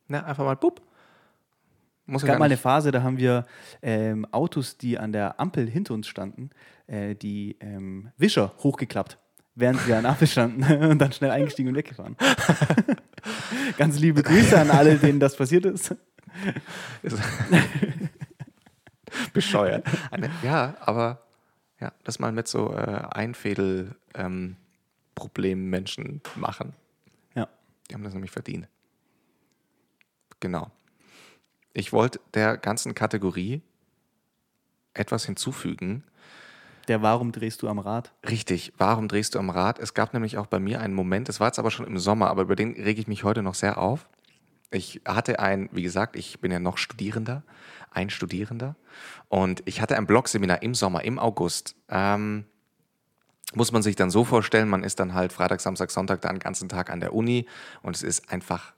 [0.07, 0.81] Na, einfach mal, bup.
[2.05, 2.57] Muss Es gab mal eine.
[2.57, 3.45] Phase, da haben wir
[3.81, 6.49] ähm, Autos, die an der Ampel hinter uns standen,
[6.87, 9.17] äh, die ähm, Wischer hochgeklappt,
[9.55, 12.17] während wir an der Ampel standen und dann schnell eingestiegen und weggefahren.
[13.77, 15.95] Ganz liebe Grüße an alle, denen das passiert ist.
[19.33, 19.85] bescheuert.
[20.43, 21.21] Ja, aber
[21.83, 26.73] ja, das mal mit so äh, Einfädel-Problemen Menschen machen.
[27.35, 27.49] Ja.
[27.89, 28.69] Die haben das nämlich verdient.
[30.39, 30.71] Genau.
[31.73, 33.61] Ich wollte der ganzen Kategorie
[34.93, 36.05] etwas hinzufügen.
[36.87, 38.13] Der Warum drehst du am Rad?
[38.29, 39.79] Richtig, warum drehst du am Rad?
[39.79, 42.29] Es gab nämlich auch bei mir einen Moment, es war jetzt aber schon im Sommer,
[42.29, 44.07] aber über den rege ich mich heute noch sehr auf.
[44.71, 47.43] Ich hatte ein, wie gesagt, ich bin ja noch Studierender,
[47.93, 48.75] ein Studierender,
[49.29, 51.75] und ich hatte ein Blogseminar im Sommer, im August.
[51.89, 52.45] Ähm,
[53.55, 56.39] muss man sich dann so vorstellen, man ist dann halt Freitag, Samstag, Sonntag da den
[56.39, 57.47] ganzen Tag an der Uni
[57.81, 58.73] und es ist einfach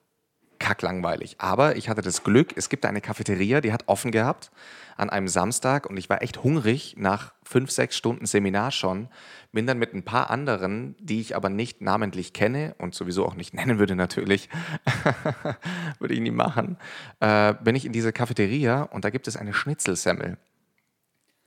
[0.59, 1.35] kacklangweilig.
[1.39, 4.51] Aber ich hatte das Glück, es gibt eine Cafeteria, die hat offen gehabt
[4.97, 9.09] an einem Samstag und ich war echt hungrig nach fünf, sechs Stunden Seminar schon.
[9.51, 13.35] Bin dann mit ein paar anderen, die ich aber nicht namentlich kenne und sowieso auch
[13.35, 14.49] nicht nennen würde natürlich,
[15.99, 16.77] würde ich nie machen,
[17.19, 20.37] äh, bin ich in diese Cafeteria und da gibt es eine Schnitzelsemmel.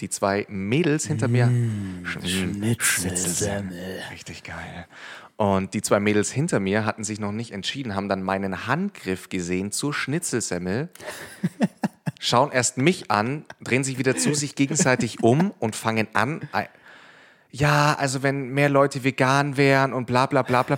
[0.01, 1.47] Die zwei Mädels hinter mir.
[2.05, 2.21] Sch-
[2.79, 4.01] Schnitzelsemmel.
[4.13, 4.87] Richtig geil.
[5.39, 9.29] Und die zwei Mädels hinter mir hatten sich noch nicht entschieden, haben dann meinen Handgriff
[9.29, 10.89] gesehen zur Schnitzelsemmel,
[12.19, 16.41] schauen erst mich an, drehen sich wieder zu sich gegenseitig um und fangen an.
[17.53, 20.77] Ja, also wenn mehr Leute vegan wären und bla bla bla bla.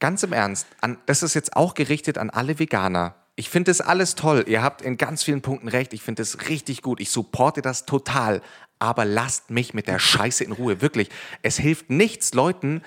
[0.00, 3.14] Ganz im Ernst, an, das ist jetzt auch gerichtet an alle Veganer.
[3.36, 4.46] Ich finde das alles toll.
[4.48, 5.92] Ihr habt in ganz vielen Punkten recht.
[5.92, 7.00] Ich finde das richtig gut.
[7.00, 8.42] Ich supporte das total.
[8.80, 10.80] Aber lasst mich mit der Scheiße in Ruhe.
[10.80, 11.08] Wirklich.
[11.42, 12.82] Es hilft nichts, Leuten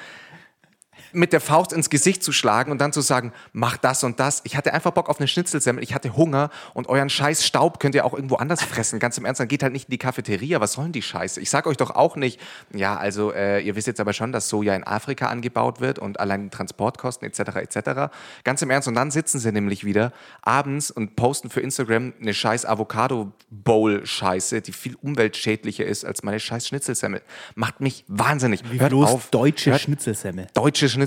[1.14, 4.42] mit der Faust ins Gesicht zu schlagen und dann zu sagen, mach das und das.
[4.44, 7.96] Ich hatte einfach Bock auf eine Schnitzelsemmel, ich hatte Hunger und euren scheiß Staub könnt
[7.96, 9.00] ihr auch irgendwo anders fressen.
[9.00, 10.62] Ganz im Ernst, dann geht halt nicht in die Cafeteria.
[10.62, 11.40] Was sollen die Scheiße?
[11.42, 12.40] Ich sag euch doch auch nicht,
[12.74, 16.20] ja, also äh, ihr wisst jetzt aber schon, dass Soja in Afrika angebaut wird und
[16.20, 17.40] allein die Transportkosten etc.
[17.58, 18.12] etc.
[18.44, 18.88] Ganz im Ernst.
[18.88, 24.72] Und dann sitzen sie nämlich wieder abends und posten für Instagram eine scheiß Avocado-Bowl-Scheiße, die
[24.72, 27.22] viel umweltschädlicher ist als meine scheiß Schnitzelsemmel.
[27.56, 28.62] Macht mich wahnsinnig.
[28.72, 29.30] Wie Hört bloß auf.
[29.32, 30.48] deutsche Hört Schnitzelsemmel.
[30.54, 30.99] deutsche Schnitzelsemmel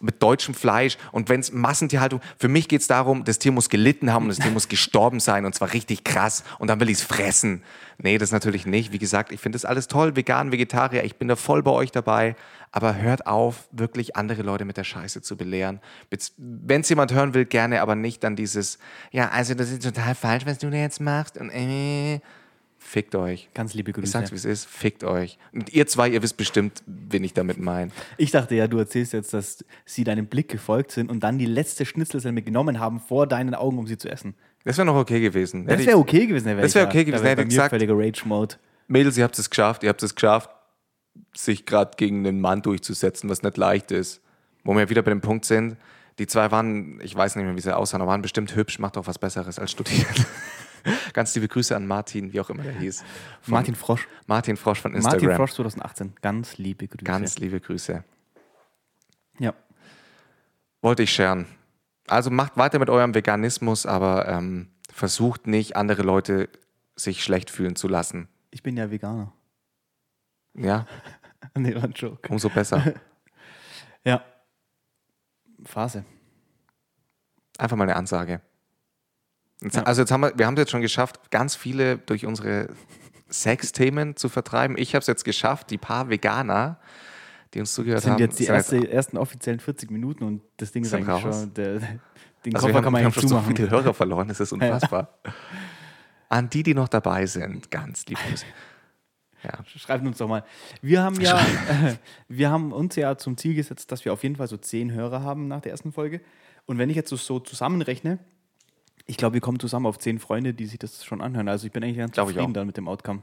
[0.00, 3.68] mit deutschem Fleisch und wenn es Massentierhaltung, für mich geht es darum, das Tier muss
[3.68, 6.88] gelitten haben und das Tier muss gestorben sein und zwar richtig krass und dann will
[6.88, 7.62] ich es fressen.
[7.98, 8.92] Nee, das natürlich nicht.
[8.92, 11.90] Wie gesagt, ich finde das alles toll, vegan, Vegetarier, ich bin da voll bei euch
[11.90, 12.36] dabei,
[12.70, 15.80] aber hört auf, wirklich andere Leute mit der Scheiße zu belehren.
[16.36, 18.78] Wenn es jemand hören will, gerne, aber nicht dann dieses,
[19.12, 22.20] ja, also das ist total falsch, was du da jetzt machst und äh,
[22.86, 23.48] fickt euch.
[23.52, 24.06] Ganz liebe Grüße.
[24.06, 25.38] Ich sag's, wie es ist, fickt euch.
[25.52, 27.90] Und ihr zwei, ihr wisst bestimmt, wen ich damit meine.
[28.16, 31.46] Ich dachte ja, du erzählst jetzt, dass sie deinem Blick gefolgt sind und dann die
[31.46, 34.34] letzte Schnitzelselme genommen haben vor deinen Augen, um sie zu essen.
[34.64, 35.66] Das wäre noch okay gewesen.
[35.66, 36.56] Das wäre okay gewesen.
[36.56, 37.24] Das wäre okay gewesen.
[37.24, 38.56] Hätte ich gesagt, völliger Rage-Mode.
[38.88, 40.50] Mädels, ihr habt es geschafft, ihr habt es geschafft,
[41.34, 44.20] sich gerade gegen einen Mann durchzusetzen, was nicht leicht ist.
[44.64, 45.76] Wo wir wieder bei dem Punkt sind,
[46.18, 48.96] die zwei waren, ich weiß nicht mehr, wie sie aussahen, aber waren bestimmt hübsch, macht
[48.96, 50.06] doch was Besseres als studieren.
[51.12, 53.04] Ganz liebe Grüße an Martin, wie auch immer der hieß.
[53.42, 54.06] Von Martin Frosch.
[54.26, 55.20] Martin Frosch von Instagram.
[55.20, 56.14] Martin Frosch 2018.
[56.22, 57.04] Ganz liebe Grüße.
[57.04, 58.04] Ganz liebe Grüße.
[59.38, 59.54] Ja.
[60.82, 61.46] Wollte ich scheren.
[62.06, 66.48] Also macht weiter mit eurem Veganismus, aber ähm, versucht nicht, andere Leute
[66.94, 68.28] sich schlecht fühlen zu lassen.
[68.50, 69.32] Ich bin ja Veganer.
[70.54, 70.86] Ja,
[71.54, 72.28] nee, war ein Joke.
[72.28, 72.94] umso besser.
[74.04, 74.24] Ja.
[75.64, 76.04] Phase.
[77.58, 78.40] Einfach mal eine Ansage.
[79.62, 79.82] Jetzt, Ja.
[79.84, 82.68] Also jetzt haben wir, wir haben es jetzt schon geschafft, ganz viele durch unsere
[83.28, 84.76] Sexthemen zu vertreiben.
[84.78, 86.78] Ich habe es jetzt geschafft, die paar Veganer,
[87.54, 90.72] die uns zugehört Das sind haben, jetzt die erste, ersten offiziellen 40 Minuten und das
[90.72, 91.22] Ding ist eigentlich raus.
[91.42, 91.54] schon.
[91.54, 91.78] Der,
[92.44, 93.56] den Also Koffer haben, kann man wir haben eigentlich schon so zumachen.
[93.56, 95.18] viele Hörer verloren, das ist unfassbar.
[96.28, 98.18] An die, die noch dabei sind, ganz lieb.
[99.42, 99.52] Ja.
[99.64, 100.44] Schreibt uns doch mal.
[100.82, 101.94] Wir haben ja, äh,
[102.28, 105.22] wir haben uns ja zum Ziel gesetzt, dass wir auf jeden Fall so zehn Hörer
[105.22, 106.20] haben nach der ersten Folge.
[106.66, 108.18] Und wenn ich jetzt so, so zusammenrechne,
[109.06, 111.48] ich glaube, wir kommen zusammen auf zehn Freunde, die sich das schon anhören.
[111.48, 113.22] Also ich bin eigentlich ganz Glaube ich zufrieden dann mit dem Outcome.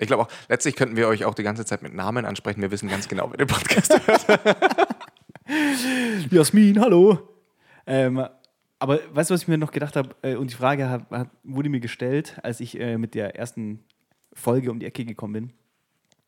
[0.00, 2.60] Ich glaube auch, letztlich könnten wir euch auch die ganze Zeit mit Namen ansprechen.
[2.62, 4.68] Wir wissen ganz genau, wer den Podcast hört.
[6.30, 7.18] Jasmin, hallo.
[7.86, 8.24] Ähm,
[8.78, 10.14] aber weißt du, was ich mir noch gedacht habe?
[10.22, 13.82] Äh, und die Frage hat, hat, wurde mir gestellt, als ich äh, mit der ersten
[14.32, 15.52] Folge um die Ecke gekommen bin.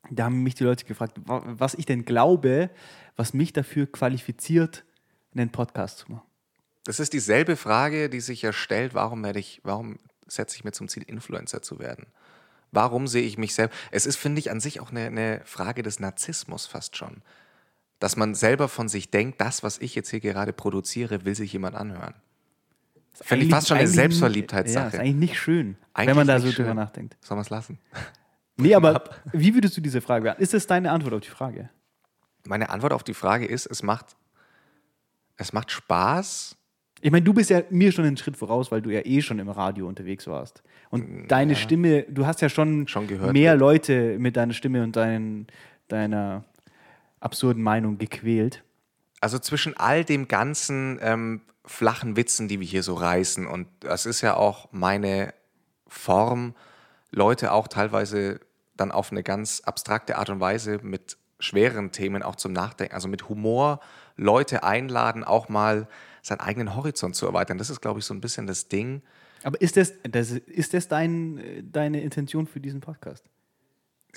[0.09, 2.69] Da haben mich die Leute gefragt, wa- was ich denn glaube,
[3.15, 4.83] was mich dafür qualifiziert,
[5.35, 6.23] einen Podcast zu machen.
[6.83, 10.71] Das ist dieselbe Frage, die sich ja stellt, warum werde ich, warum setze ich mir
[10.71, 12.07] zum Ziel, Influencer zu werden?
[12.71, 13.77] Warum sehe ich mich selbst?
[13.91, 17.21] Es ist, finde ich, an sich auch eine, eine Frage des Narzissmus fast schon.
[17.99, 21.53] Dass man selber von sich denkt, das, was ich jetzt hier gerade produziere, will sich
[21.53, 22.15] jemand anhören.
[23.13, 24.83] Finde ich fast schon eine Selbstverliebtheitssache.
[24.83, 26.65] Ja, ist eigentlich nicht schön, Eigentlich wenn man da so schön.
[26.65, 27.17] drüber nachdenkt.
[27.21, 27.77] Sollen wir es lassen?
[28.55, 29.03] Nee, aber
[29.33, 30.43] wie würdest du diese Frage beantworten?
[30.43, 31.69] Ist das deine Antwort auf die Frage?
[32.45, 34.15] Meine Antwort auf die Frage ist, es macht,
[35.35, 36.55] es macht Spaß,
[37.01, 39.39] Ich meine, du bist ja mir schon einen Schritt voraus, weil du ja eh schon
[39.39, 40.61] im Radio unterwegs warst.
[40.89, 43.55] Und deine Stimme, du hast ja schon, Schon gehört mehr.
[43.55, 45.47] Leute mit deiner Stimme und deinen,
[45.87, 46.43] deiner
[47.19, 48.63] absurden Meinung gequält.
[49.19, 54.05] Also zwischen all dem ganzen ähm, flachen Witzen, die wir hier so reißen, und das
[54.05, 55.33] ist ja auch meine
[55.87, 56.55] Form,
[57.11, 58.39] Leute auch teilweise
[58.77, 63.07] dann auf eine ganz abstrakte Art und Weise mit schweren Themen auch zum Nachdenken, also
[63.07, 63.79] mit Humor
[64.15, 65.87] Leute einladen, auch mal
[66.21, 67.57] seinen eigenen Horizont zu erweitern.
[67.57, 69.01] Das ist, glaube ich, so ein bisschen das Ding.
[69.43, 73.25] Aber ist das, das, ist das dein, deine Intention für diesen Podcast?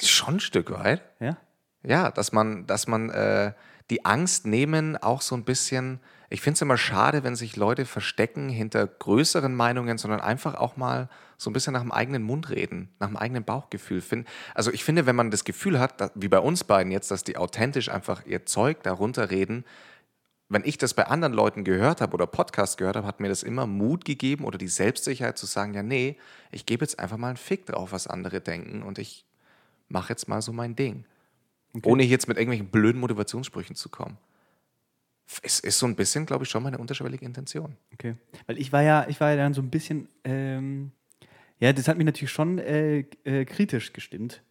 [0.00, 1.02] Schon ein Stück weit.
[1.20, 1.36] Ja?
[1.82, 3.52] Ja, dass man, dass man äh,
[3.90, 6.00] die Angst nehmen, auch so ein bisschen.
[6.30, 10.76] Ich finde es immer schade, wenn sich Leute verstecken hinter größeren Meinungen, sondern einfach auch
[10.76, 14.02] mal so ein bisschen nach dem eigenen Mund reden, nach dem eigenen Bauchgefühl.
[14.55, 17.36] Also ich finde, wenn man das Gefühl hat, wie bei uns beiden jetzt, dass die
[17.36, 19.64] authentisch einfach ihr Zeug darunter reden,
[20.49, 23.42] wenn ich das bei anderen Leuten gehört habe oder Podcast gehört habe, hat mir das
[23.42, 26.18] immer Mut gegeben oder die Selbstsicherheit zu sagen, ja, nee,
[26.51, 29.24] ich gebe jetzt einfach mal einen Fick drauf, was andere denken und ich
[29.88, 31.05] mache jetzt mal so mein Ding.
[31.82, 34.16] Ohne jetzt mit irgendwelchen blöden Motivationssprüchen zu kommen.
[35.42, 37.76] Es ist so ein bisschen, glaube ich, schon meine unterschwellige Intention.
[37.95, 38.14] Okay.
[38.47, 40.92] Weil ich war ja, ich war ja dann so ein bisschen, ähm,
[41.59, 44.42] ja, das hat mich natürlich schon äh, äh, kritisch gestimmt.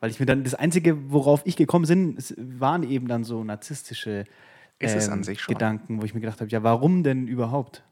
[0.00, 2.16] Weil ich mir dann, das Einzige, worauf ich gekommen bin,
[2.58, 4.24] waren eben dann so narzisstische
[4.78, 5.54] Ist es ähm, an sich schon.
[5.54, 7.82] Gedanken, wo ich mir gedacht habe, ja, warum denn überhaupt?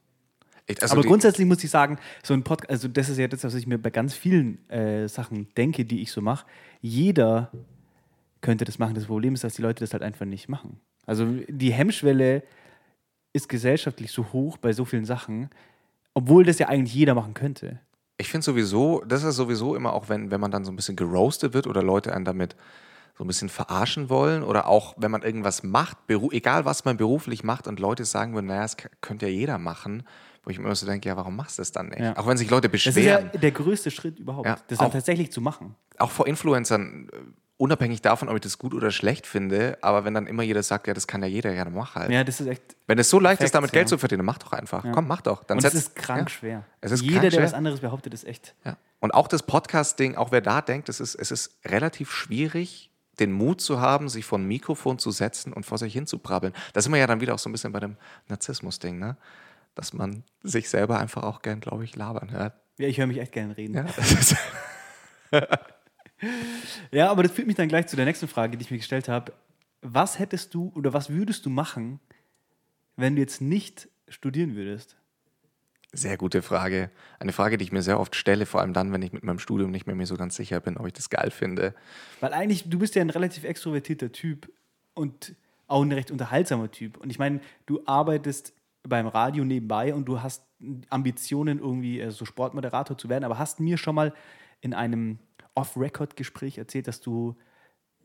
[0.80, 3.54] Also Aber grundsätzlich muss ich sagen, so ein Podcast, also das ist ja das, was
[3.54, 6.46] ich mir bei ganz vielen äh, Sachen denke, die ich so mache.
[6.80, 7.50] Jeder
[8.40, 8.94] könnte das machen.
[8.94, 10.80] Das Problem ist, dass die Leute das halt einfach nicht machen.
[11.06, 12.42] Also die Hemmschwelle
[13.32, 15.50] ist gesellschaftlich so hoch bei so vielen Sachen,
[16.14, 17.80] obwohl das ja eigentlich jeder machen könnte.
[18.18, 20.96] Ich finde sowieso, das ist sowieso immer auch, wenn, wenn man dann so ein bisschen
[20.96, 22.54] geroastet wird oder Leute einen damit
[23.20, 27.44] so ein bisschen verarschen wollen oder auch, wenn man irgendwas macht, egal was man beruflich
[27.44, 30.04] macht und Leute sagen würden, naja, das könnte ja jeder machen,
[30.42, 32.00] wo ich mir immer so denke, ja, warum machst du das dann nicht?
[32.00, 32.16] Ja.
[32.16, 33.30] Auch wenn sich Leute Das ist ja beschweren.
[33.42, 35.74] der größte Schritt überhaupt, Ja, das dann auch- tatsächlich zu machen.
[35.98, 37.16] auch vor Influencern äh,
[37.58, 40.86] unabhängig davon, ob ich das gut oder schlecht finde, aber wenn dann immer jeder sagt,
[40.86, 42.10] ja, das kann ja jeder, ja, dann mach halt.
[42.10, 42.62] Ja, das ist echt.
[42.86, 43.88] Wenn es so leicht ist, perfekt, damit Geld ja.
[43.88, 44.82] zu verdienen, mach doch einfach.
[44.92, 45.44] Komm, mach doch.
[45.44, 46.64] Dann Und es setz- ist krank schwer.
[46.80, 48.54] Es ist Jeder, krank der was anderes behauptet, ist echt.
[49.00, 52.89] Und auch das Podcast-Ding, auch wer da denkt, es ist, es ist relativ schwierig,
[53.20, 56.18] den Mut zu haben, sich vor ein Mikrofon zu setzen und vor sich hin zu
[56.18, 56.52] brabbeln.
[56.72, 57.96] Da sind wir ja dann wieder auch so ein bisschen bei dem
[58.28, 59.16] Narzissmus-Ding, ne?
[59.74, 62.54] Dass man sich selber einfach auch gern, glaube ich, labern hört.
[62.78, 63.74] Ja, ich höre mich echt gerne reden.
[65.30, 65.48] Ja,
[66.90, 69.08] Ja, aber das führt mich dann gleich zu der nächsten Frage, die ich mir gestellt
[69.08, 69.32] habe.
[69.82, 72.00] Was hättest du oder was würdest du machen,
[72.96, 74.96] wenn du jetzt nicht studieren würdest?
[75.92, 76.90] Sehr gute Frage.
[77.18, 79.40] Eine Frage, die ich mir sehr oft stelle, vor allem dann, wenn ich mit meinem
[79.40, 81.74] Studium nicht mehr mir so ganz sicher bin, ob ich das geil finde.
[82.20, 84.52] Weil eigentlich, du bist ja ein relativ extrovertierter Typ
[84.94, 85.34] und
[85.66, 86.96] auch ein recht unterhaltsamer Typ.
[86.96, 90.44] Und ich meine, du arbeitest beim Radio nebenbei und du hast
[90.90, 94.14] Ambitionen, irgendwie äh, so Sportmoderator zu werden, aber hast mir schon mal
[94.60, 95.18] in einem
[95.54, 97.36] Off-Record-Gespräch erzählt, dass du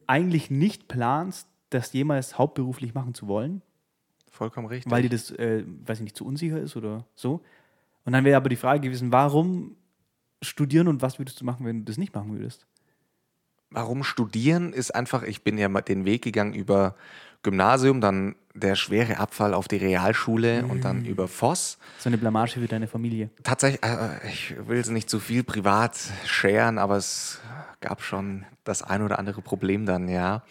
[0.08, 3.62] eigentlich nicht planst, das jemals hauptberuflich machen zu wollen,
[4.32, 4.92] Vollkommen richtig.
[4.92, 7.42] weil dir das, äh, weiß ich nicht, zu unsicher ist oder so.
[8.06, 9.76] Und dann wäre aber die Frage gewesen, warum
[10.41, 12.66] studieren und was würdest du machen, wenn du das nicht machen würdest?
[13.72, 16.95] Warum studieren ist einfach, ich bin ja mal den Weg gegangen über
[17.46, 21.78] Gymnasium, dann der schwere Abfall auf die Realschule und dann über Voss.
[22.00, 23.30] So eine Blamage für deine Familie.
[23.43, 27.39] Tatsächlich, äh, ich will es nicht zu viel privat scheren, aber es
[27.82, 30.41] gab schon das ein oder andere Problem dann, ja,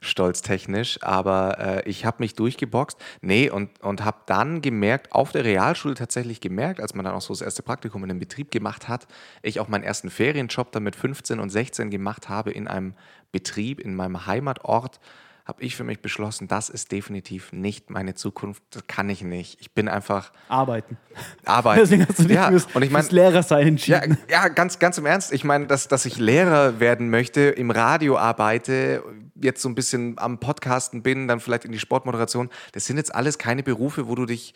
[0.00, 1.02] stolztechnisch.
[1.02, 2.98] Aber äh, ich habe mich durchgeboxt.
[3.20, 7.22] Nee, und, und habe dann gemerkt, auf der Realschule tatsächlich gemerkt, als man dann auch
[7.22, 9.08] so das erste Praktikum in einem Betrieb gemacht hat,
[9.42, 12.94] ich auch meinen ersten Ferienjob dann mit 15 und 16 gemacht habe in einem
[13.32, 15.00] Betrieb, in meinem Heimatort
[15.44, 18.62] habe ich für mich beschlossen, das ist definitiv nicht meine Zukunft.
[18.70, 19.60] Das kann ich nicht.
[19.60, 20.96] Ich bin einfach Arbeiten.
[21.44, 21.80] arbeiten.
[21.82, 24.18] Deswegen hast du dich ja, fürs, und ich meine, fürs Lehrersein ja, entschieden.
[24.30, 25.34] ja, ganz, ganz im Ernst.
[25.34, 29.02] Ich meine, dass, dass ich Lehrer werden möchte, im Radio arbeite,
[29.34, 32.50] jetzt so ein bisschen am Podcasten bin, dann vielleicht in die Sportmoderation.
[32.72, 34.54] Das sind jetzt alles keine Berufe, wo du dich,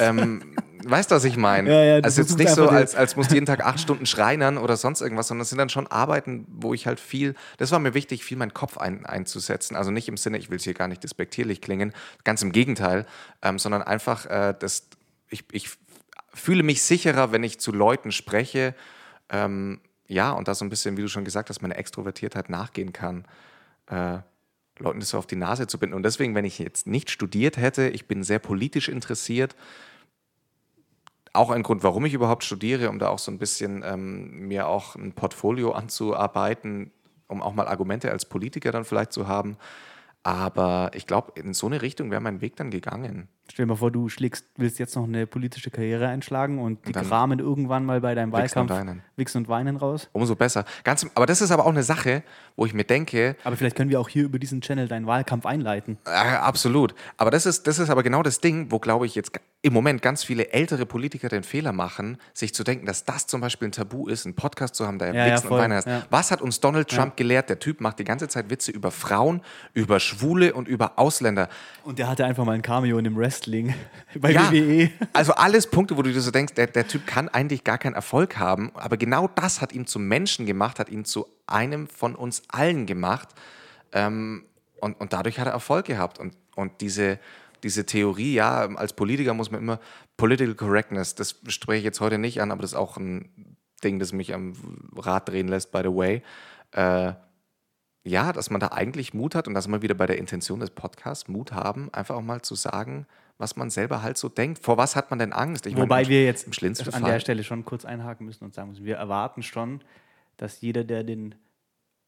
[0.00, 1.70] ähm, weißt du, was ich meine?
[1.70, 4.58] Ja, ja, also jetzt nicht so, als, als musst du jeden Tag acht Stunden schreinern
[4.58, 7.78] oder sonst irgendwas, sondern es sind dann schon Arbeiten, wo ich halt viel, das war
[7.78, 9.76] mir wichtig, viel meinen Kopf ein, einzusetzen.
[9.76, 11.92] Also nicht im Sinne, ich will es hier gar nicht despektierlich klingen,
[12.24, 13.06] ganz im Gegenteil,
[13.42, 14.88] ähm, sondern einfach, äh, das,
[15.28, 15.70] ich, ich
[16.32, 18.74] fühle mich sicherer, wenn ich zu Leuten spreche,
[19.28, 22.92] ähm, ja, und da so ein bisschen, wie du schon gesagt hast, meine Extrovertiertheit nachgehen
[22.92, 23.24] kann,
[23.86, 24.18] äh,
[24.78, 25.94] Leuten das so auf die Nase zu binden.
[25.94, 29.54] Und deswegen, wenn ich jetzt nicht studiert hätte, ich bin sehr politisch interessiert,
[31.32, 34.68] auch ein Grund, warum ich überhaupt studiere, um da auch so ein bisschen ähm, mir
[34.68, 36.92] auch ein Portfolio anzuarbeiten,
[37.28, 39.56] um auch mal Argumente als Politiker dann vielleicht zu haben.
[40.24, 43.28] Aber ich glaube, in so eine Richtung wäre mein Weg dann gegangen.
[43.52, 46.92] Stell dir mal vor, du schlägst, willst jetzt noch eine politische Karriere einschlagen und die
[46.92, 49.02] dann kramen irgendwann mal bei deinem und Wahlkampf weinen.
[49.16, 50.08] Wichsen und Weinen raus.
[50.12, 50.64] Umso besser.
[50.82, 52.22] Ganz, aber das ist aber auch eine Sache,
[52.56, 55.44] wo ich mir denke, Aber vielleicht können wir auch hier über diesen Channel deinen Wahlkampf
[55.46, 55.98] einleiten.
[56.06, 56.94] Äh, absolut.
[57.16, 59.32] Aber das ist, das ist aber genau das Ding, wo, glaube ich, jetzt
[59.62, 63.40] im Moment ganz viele ältere Politiker den Fehler machen, sich zu denken, dass das zum
[63.40, 65.76] Beispiel ein Tabu ist, einen Podcast zu haben, der Ja, ja, Wichsen voll, und Weinen
[65.76, 65.86] heißt.
[65.86, 66.02] ja.
[66.10, 67.48] Was hat uns Donald Trump gelehrt?
[67.48, 69.40] Der Typ macht die ganze Zeit Witze über Frauen,
[69.74, 71.48] über Schwule und über Ausländer.
[71.82, 73.74] Und der hatte einfach mal ein Cameo in dem Wrestling
[74.18, 74.90] bei Ja, WWE.
[75.12, 77.94] also alles Punkte, wo du dir so denkst, der, der Typ kann eigentlich gar keinen
[77.94, 82.14] Erfolg haben, aber genau das hat ihn zum Menschen gemacht, hat ihn zu einem von
[82.14, 83.28] uns allen gemacht
[83.92, 84.44] ähm,
[84.80, 86.18] und, und dadurch hat er Erfolg gehabt.
[86.18, 87.18] Und, und diese,
[87.62, 89.80] diese Theorie, ja, als Politiker muss man immer
[90.16, 93.98] Political Correctness, das spreche ich jetzt heute nicht an, aber das ist auch ein Ding,
[93.98, 94.54] das mich am
[94.96, 96.22] Rad drehen lässt, by the way.
[96.72, 97.12] Äh,
[98.06, 100.70] ja, dass man da eigentlich Mut hat und dass man wieder bei der Intention des
[100.70, 103.06] Podcasts Mut haben, einfach auch mal zu sagen,
[103.38, 104.60] was man selber halt so denkt.
[104.62, 105.66] Vor was hat man denn Angst?
[105.66, 107.12] Ich Wobei meine, wir jetzt im schlimmsten an Fall.
[107.12, 109.82] der Stelle schon kurz einhaken müssen und sagen müssen, wir erwarten schon,
[110.36, 111.34] dass jeder, der den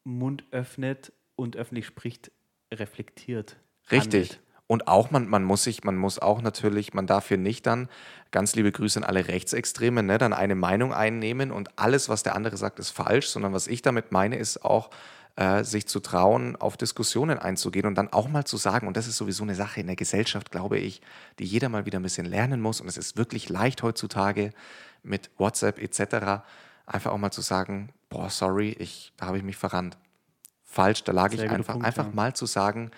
[0.03, 2.31] Mund öffnet und öffentlich spricht,
[2.73, 3.57] reflektiert.
[3.91, 4.29] Richtig.
[4.31, 4.41] handelt.
[4.69, 7.87] Und auch man, man muss sich, man muss auch natürlich, man darf hier nicht dann,
[8.31, 12.35] ganz liebe Grüße an alle Rechtsextreme, ne, dann eine Meinung einnehmen und alles, was der
[12.35, 14.89] andere sagt, ist falsch, sondern was ich damit meine, ist auch,
[15.37, 19.07] äh, sich zu trauen, auf Diskussionen einzugehen und dann auch mal zu sagen, und das
[19.07, 20.99] ist sowieso eine Sache in der Gesellschaft, glaube ich,
[21.37, 22.81] die jeder mal wieder ein bisschen lernen muss.
[22.81, 24.51] Und es ist wirklich leicht heutzutage
[25.03, 26.43] mit WhatsApp etc.
[26.87, 29.95] einfach auch mal zu sagen, boah, sorry, ich, da habe ich mich verrannt.
[30.63, 31.73] Falsch, da lag Sehr ich einfach.
[31.73, 32.13] Punkt, einfach ja.
[32.13, 32.89] mal zu sagen,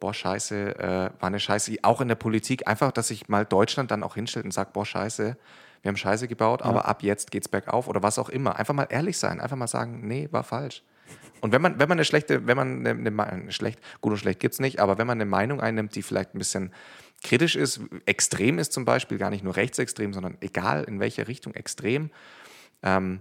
[0.00, 1.76] boah, scheiße, äh, war eine Scheiße.
[1.82, 4.84] Auch in der Politik, einfach, dass sich mal Deutschland dann auch hinstellt und sagt, boah,
[4.84, 5.36] scheiße,
[5.82, 8.56] wir haben Scheiße gebaut, aber ab jetzt geht's bergauf oder was auch immer.
[8.56, 10.82] Einfach mal ehrlich sein, einfach mal sagen, nee, war falsch.
[11.40, 14.40] Und wenn man, wenn man eine schlechte, wenn man eine, eine, schlecht, gut und schlecht
[14.40, 16.72] gibt's nicht, aber wenn man eine Meinung einnimmt, die vielleicht ein bisschen
[17.22, 21.52] kritisch ist, extrem ist zum Beispiel, gar nicht nur rechtsextrem, sondern egal in welche Richtung
[21.54, 22.10] extrem,
[22.82, 23.20] ähm,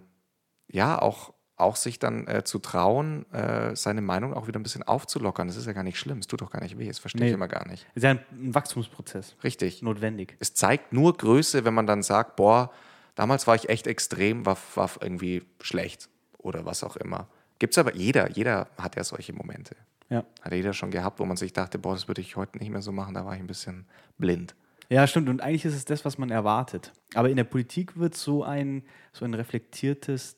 [0.72, 4.84] ja, auch, auch sich dann äh, zu trauen, äh, seine Meinung auch wieder ein bisschen
[4.84, 5.48] aufzulockern.
[5.48, 6.20] Das ist ja gar nicht schlimm.
[6.20, 6.88] Es tut doch gar nicht weh.
[6.88, 7.28] Das verstehe Nee.
[7.28, 7.86] ich immer gar nicht.
[7.94, 9.36] ist ja ein, ein Wachstumsprozess.
[9.44, 9.82] Richtig.
[9.82, 10.36] Notwendig.
[10.40, 12.72] Es zeigt nur Größe, wenn man dann sagt, boah,
[13.16, 17.28] damals war ich echt extrem, war, war irgendwie schlecht oder was auch immer.
[17.64, 19.78] Gibt es aber jeder, jeder hat ja solche Momente.
[20.10, 20.26] Ja.
[20.42, 22.82] Hat jeder schon gehabt, wo man sich dachte, boah, das würde ich heute nicht mehr
[22.82, 23.86] so machen, da war ich ein bisschen
[24.18, 24.54] blind.
[24.90, 25.30] Ja, stimmt.
[25.30, 26.92] Und eigentlich ist es das, was man erwartet.
[27.14, 28.84] Aber in der Politik wird so ein,
[29.14, 30.36] so ein reflektiertes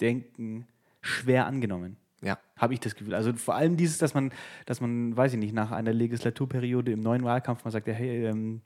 [0.00, 0.66] Denken
[1.02, 1.98] schwer angenommen.
[2.20, 3.14] Ja, Habe ich das Gefühl.
[3.14, 4.32] Also vor allem dieses, dass man,
[4.64, 8.26] dass man, weiß ich nicht, nach einer Legislaturperiode im neuen Wahlkampf mal sagt, ja, hey,
[8.26, 8.62] ähm,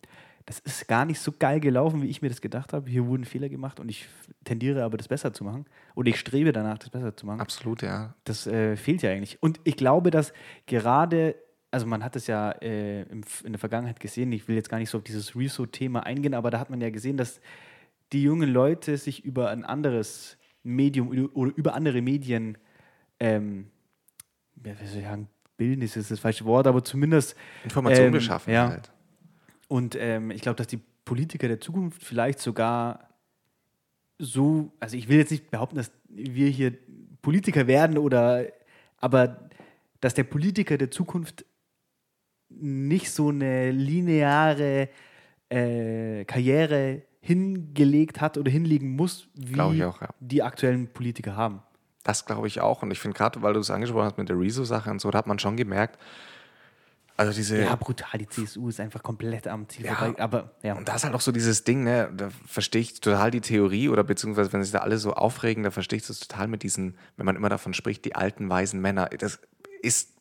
[0.46, 2.90] das ist gar nicht so geil gelaufen, wie ich mir das gedacht habe.
[2.90, 4.08] Hier wurden Fehler gemacht und ich
[4.44, 5.66] tendiere aber, das besser zu machen.
[5.94, 7.40] Oder ich strebe danach, das besser zu machen.
[7.40, 8.14] absolut, ja.
[8.24, 9.42] Das äh, fehlt ja eigentlich.
[9.42, 10.32] Und ich glaube, dass
[10.66, 11.36] gerade,
[11.70, 14.90] also man hat es ja äh, in der Vergangenheit gesehen, ich will jetzt gar nicht
[14.90, 17.40] so auf dieses Reso-Thema eingehen, aber da hat man ja gesehen, dass
[18.12, 22.58] die jungen Leute sich über ein anderes Medium oder über andere Medien,
[23.18, 23.70] ähm,
[24.64, 28.52] ja, wie soll ich sagen, bilden ist das falsche Wort, aber zumindest Information ähm, beschaffen
[28.52, 28.68] ja.
[28.70, 28.90] halt.
[29.70, 33.08] Und ähm, ich glaube, dass die Politiker der Zukunft vielleicht sogar
[34.18, 36.76] so, also ich will jetzt nicht behaupten, dass wir hier
[37.22, 38.46] Politiker werden oder,
[38.96, 39.48] aber
[40.00, 41.44] dass der Politiker der Zukunft
[42.48, 44.88] nicht so eine lineare
[45.50, 49.94] äh, Karriere hingelegt hat oder hinlegen muss, wie auch, ja.
[50.18, 51.62] die aktuellen Politiker haben.
[52.02, 52.82] Das glaube ich auch.
[52.82, 55.18] Und ich finde gerade, weil du es angesprochen hast mit der Rezo-Sache und so, da
[55.18, 55.96] hat man schon gemerkt,
[57.20, 57.62] also diese.
[57.62, 59.94] Ja, brutal, die CSU ist einfach komplett am Ziel Ja.
[59.94, 60.18] vorbei.
[60.22, 63.30] Aber ja, Und da ist halt auch so dieses Ding, ne, da verstehe ich total
[63.30, 66.48] die Theorie oder beziehungsweise wenn sich da alle so aufregen, da verstehe ich das total
[66.48, 69.06] mit diesen, wenn man immer davon spricht, die alten weisen Männer.
[69.18, 69.38] Das
[69.82, 70.14] ist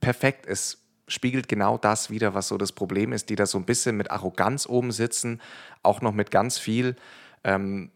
[0.00, 0.46] perfekt.
[0.46, 0.78] Es
[1.08, 4.10] spiegelt genau das wieder, was so das Problem ist, die da so ein bisschen mit
[4.10, 5.40] Arroganz oben sitzen,
[5.82, 6.94] auch noch mit ganz viel,
[7.42, 7.90] ähm,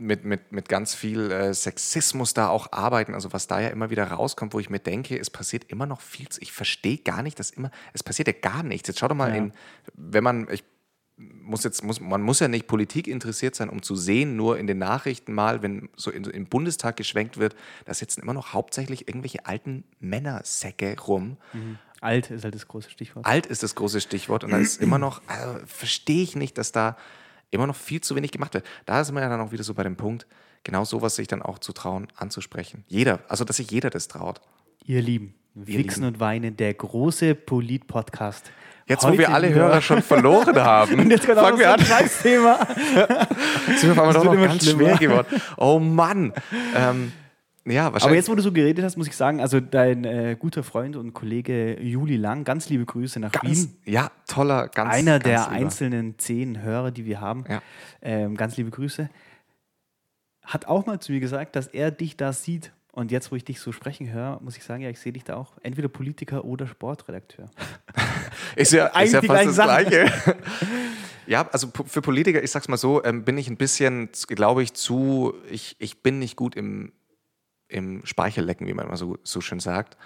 [0.00, 3.90] mit, mit, mit ganz viel äh, Sexismus da auch arbeiten, also was da ja immer
[3.90, 7.22] wieder rauskommt, wo ich mir denke, es passiert immer noch viel, zu- ich verstehe gar
[7.24, 8.86] nicht, dass immer, es passiert ja gar nichts.
[8.86, 9.34] Jetzt schau doch mal Ja.
[9.36, 9.52] in,
[9.94, 10.62] wenn man, ich
[11.16, 14.68] muss jetzt, muss, man muss ja nicht Politik interessiert sein, um zu sehen, nur in
[14.68, 19.08] den Nachrichten mal, wenn so in, im Bundestag geschwenkt wird, da sitzen immer noch hauptsächlich
[19.08, 21.38] irgendwelche alten Männersäcke rum.
[22.00, 23.26] alt ist halt das große Stichwort.
[23.26, 26.70] Alt ist das große Stichwort und da ist immer noch, also verstehe ich nicht, dass
[26.70, 26.96] da
[27.50, 28.64] immer noch viel zu wenig gemacht wird.
[28.86, 30.26] Da sind wir ja dann auch wieder so bei dem Punkt,
[30.64, 32.84] genau sowas sich dann auch zu trauen, anzusprechen.
[32.88, 34.40] Jeder, also dass sich jeder das traut.
[34.84, 38.50] Ihr Lieben, Wichsen und Weinen, der große Polit-Podcast.
[38.86, 41.60] Jetzt, wo Heute wir alle Hörer schon verloren haben, Und jetzt kommt auch fangen noch
[41.60, 41.80] wir an.
[41.80, 42.58] Scheißthema.
[43.76, 44.96] Sind wir auf einmal doch noch ganz schlimmer.
[44.96, 45.42] schwer geworden.
[45.58, 46.32] Oh Mann.
[46.74, 47.12] Ähm,
[47.70, 48.16] ja, Aber wahrscheinlich.
[48.18, 51.12] jetzt, wo du so geredet hast, muss ich sagen, also dein äh, guter Freund und
[51.14, 53.76] Kollege Juli Lang, ganz liebe Grüße nach ganz, Wien.
[53.84, 55.50] ja, toller, ganz Einer ganz der lieber.
[55.50, 57.44] einzelnen zehn Hörer, die wir haben.
[57.48, 57.62] Ja.
[58.02, 59.08] Ähm, ganz liebe Grüße.
[60.44, 62.72] Hat auch mal zu mir gesagt, dass er dich da sieht.
[62.92, 65.22] Und jetzt, wo ich dich so sprechen höre, muss ich sagen, ja, ich sehe dich
[65.22, 65.52] da auch.
[65.62, 67.48] Entweder Politiker oder Sportredakteur.
[68.56, 69.86] Ist ja, ist Eigentlich ja die fast das Sachen.
[69.86, 70.10] Gleiche.
[71.26, 74.72] ja, also für Politiker, ich sag's mal so, ähm, bin ich ein bisschen, glaube ich,
[74.74, 76.92] zu, ich, ich bin nicht gut im,
[77.68, 79.96] im Speichellecken, wie man immer so, so schön sagt.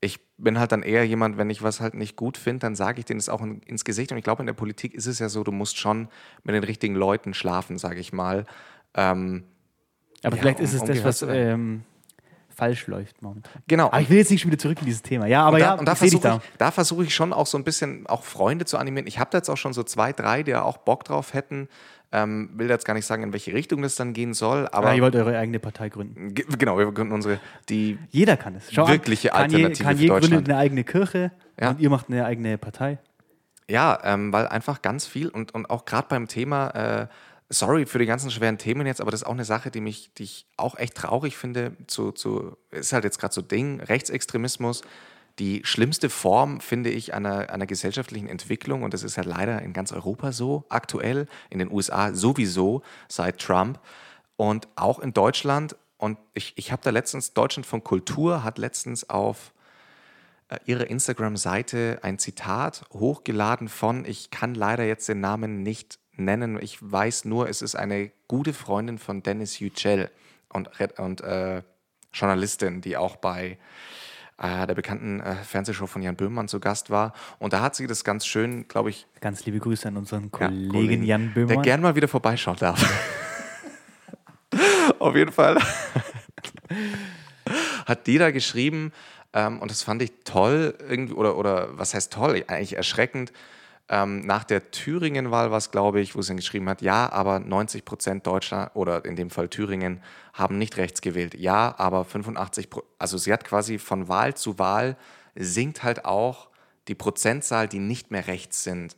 [0.00, 2.98] Ich bin halt dann eher jemand, wenn ich was halt nicht gut finde, dann sage
[2.98, 4.12] ich denen das auch in, ins Gesicht.
[4.12, 6.08] Und ich glaube, in der Politik ist es ja so, du musst schon
[6.44, 8.44] mit den richtigen Leuten schlafen, sage ich mal.
[8.94, 9.44] Ähm,
[10.22, 11.82] Aber Ja, vielleicht um- ist es um das, was ähm,
[12.56, 13.52] falsch läuft momentan.
[13.68, 13.86] genau.
[13.88, 15.26] Aber ich will jetzt nicht schon wieder zurück in dieses Thema.
[15.26, 16.36] Ja, aber und da, ja, und da ich versuche da.
[16.36, 19.06] ich, da versuche ich schon auch so ein bisschen auch Freunde zu animieren.
[19.06, 21.68] Ich habe da jetzt auch schon so zwei, drei, die ja auch Bock drauf hätten.
[22.12, 24.94] Ähm, will jetzt gar nicht sagen, in welche Richtung das dann gehen soll, aber Aber
[24.94, 26.34] ihr wollt eure eigene Partei gründen.
[26.34, 28.72] Ge- genau, wir gründen unsere, die, Jeder kann es.
[28.72, 30.32] Schau Wirkliche an, Alternative Kanye für Deutschland.
[30.34, 31.70] gründet eine eigene Kirche Ja.
[31.70, 32.98] und ihr macht eine eigene Partei.
[33.68, 37.06] ja, ähm, weil einfach ganz viel und, und auch gerade beim Thema, äh,
[37.48, 40.12] sorry für die ganzen schweren Themen jetzt, aber das ist auch eine Sache, die mich,
[40.14, 44.82] die ich auch echt traurig finde, zu, zu ist halt jetzt gerade so Ding, Rechtsextremismus,
[45.38, 49.72] die schlimmste Form, finde ich, einer, einer gesellschaftlichen Entwicklung, und das ist halt leider in
[49.72, 53.78] ganz Europa so aktuell, in den USA sowieso seit Trump
[54.36, 55.76] und auch in Deutschland.
[55.98, 59.52] Und ich, ich habe da letztens, Deutschland von Kultur hat letztens auf
[60.48, 66.58] äh, ihre Instagram-Seite ein Zitat hochgeladen von, ich kann leider jetzt den Namen nicht nennen,
[66.60, 70.10] ich weiß nur, es ist eine gute Freundin von Dennis Yücel
[70.48, 71.62] und, und äh,
[72.12, 73.58] Journalistin, die auch bei
[74.38, 77.12] äh, der bekannten äh, Fernsehshow von Jan Böhmermann zu Gast war.
[77.38, 80.48] Und da hat sie das ganz schön, glaube ich, Ganz liebe Grüße an unseren ja,
[80.48, 81.62] Kollegen Jan der Böhmermann.
[81.62, 82.82] gern mal wieder vorbeischauen darf.
[84.98, 85.58] Auf jeden Fall
[87.86, 88.92] hat die da geschrieben,
[89.32, 93.32] ähm, und das fand ich toll, irgendwie, oder, oder was heißt toll, eigentlich erschreckend.
[93.88, 97.84] Ähm, nach der Thüringen-Wahl war es, glaube ich, wo sie geschrieben hat, ja, aber 90
[97.84, 101.34] Prozent Deutscher oder in dem Fall Thüringen haben nicht rechts gewählt.
[101.34, 104.96] Ja, aber 85 Prozent, also sie hat quasi von Wahl zu Wahl
[105.36, 106.48] sinkt halt auch
[106.88, 108.96] die Prozentzahl, die nicht mehr rechts sind.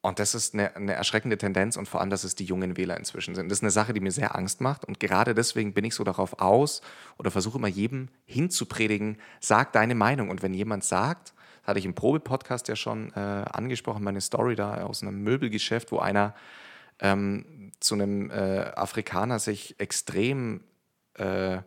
[0.00, 2.96] Und das ist eine, eine, erschreckende Tendenz und vor allem, dass es die jungen Wähler
[2.96, 3.48] inzwischen sind.
[3.48, 4.84] Das ist eine Sache, die mir sehr Angst macht.
[4.84, 6.80] Und gerade deswegen bin ich so darauf aus
[7.18, 10.28] oder versuche immer jedem hinzupredigen, sag deine Meinung.
[10.28, 14.82] Und wenn jemand sagt, hatte ich im Probe-Podcast ja schon äh, angesprochen, meine Story da
[14.82, 16.34] aus einem Möbelgeschäft, wo einer
[17.00, 20.62] ähm, zu einem äh, Afrikaner sich extrem
[21.14, 21.58] äh,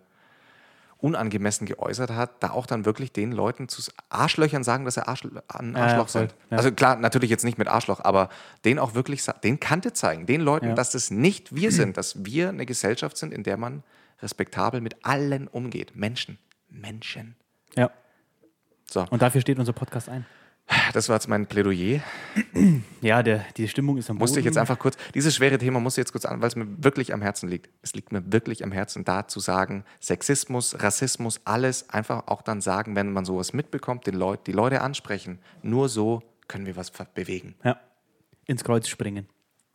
[0.97, 5.41] unangemessen geäußert hat, da auch dann wirklich den Leuten zu Arschlöchern sagen, dass er Arschl
[5.47, 6.35] ein Arschloch ja, sind.
[6.49, 6.57] Ja.
[6.57, 8.29] Also klar, natürlich jetzt nicht mit Arschloch, aber
[8.63, 10.73] den auch wirklich, den Kante zeigen, den Leuten, ja.
[10.73, 13.83] dass das nicht wir sind, dass wir eine Gesellschaft sind, in der man
[14.21, 15.95] respektabel mit allen umgeht.
[15.95, 16.39] Menschen.
[16.69, 17.35] Menschen.
[17.75, 17.91] Ja.
[18.95, 19.05] So.
[19.09, 20.25] Und dafür steht unser Podcast ein.
[20.93, 21.99] Das war jetzt mein Plädoyer.
[23.01, 24.23] Ja, der, die Stimmung ist am Boden.
[24.23, 26.55] Musste ich jetzt einfach kurz, dieses schwere Thema musste ich jetzt kurz an, weil es
[26.55, 27.69] mir wirklich am Herzen liegt.
[27.83, 32.61] Es liegt mir wirklich am Herzen, da zu sagen, Sexismus, Rassismus, alles einfach auch dann
[32.61, 35.39] sagen, wenn man sowas mitbekommt, den Leut, die Leute ansprechen.
[35.61, 37.53] Nur so können wir was bewegen.
[37.63, 37.79] Ja,
[38.45, 39.27] ins Kreuz springen.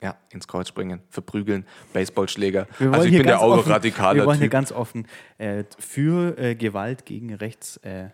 [0.03, 2.67] Ja, ins Kreuz springen, verprügeln, Baseballschläger.
[2.81, 5.07] Also ich bin der Autoradikaler Wir wollen hier ganz offen
[5.37, 8.09] äh, für äh, Gewalt gegen rechts äh,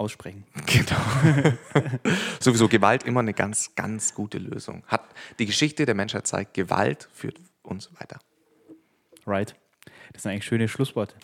[0.00, 0.44] aussprechen.
[0.66, 1.90] Genau.
[2.40, 4.82] Sowieso Gewalt immer eine ganz, ganz gute Lösung.
[4.86, 5.04] Hat
[5.38, 8.18] die Geschichte der Menschheit zeigt, Gewalt führt uns weiter.
[9.26, 9.54] Right.
[10.12, 11.14] Das sind eigentlich schöne Schlussworte.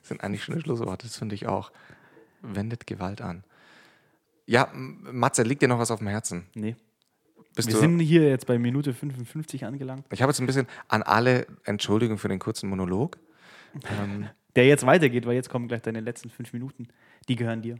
[0.00, 1.70] Das sind eigentlich schöne Schlussworte, das finde ich auch.
[2.42, 3.44] Wendet Gewalt an.
[4.46, 6.46] Ja, Matze, liegt dir noch was auf dem Herzen?
[6.54, 6.76] Nee.
[7.54, 10.04] Bist Wir sind hier jetzt bei Minute 55 angelangt.
[10.12, 13.18] Ich habe jetzt ein bisschen an alle Entschuldigung für den kurzen Monolog.
[14.00, 16.88] ähm, der jetzt weitergeht, weil jetzt kommen gleich deine letzten fünf Minuten.
[17.28, 17.78] Die gehören dir.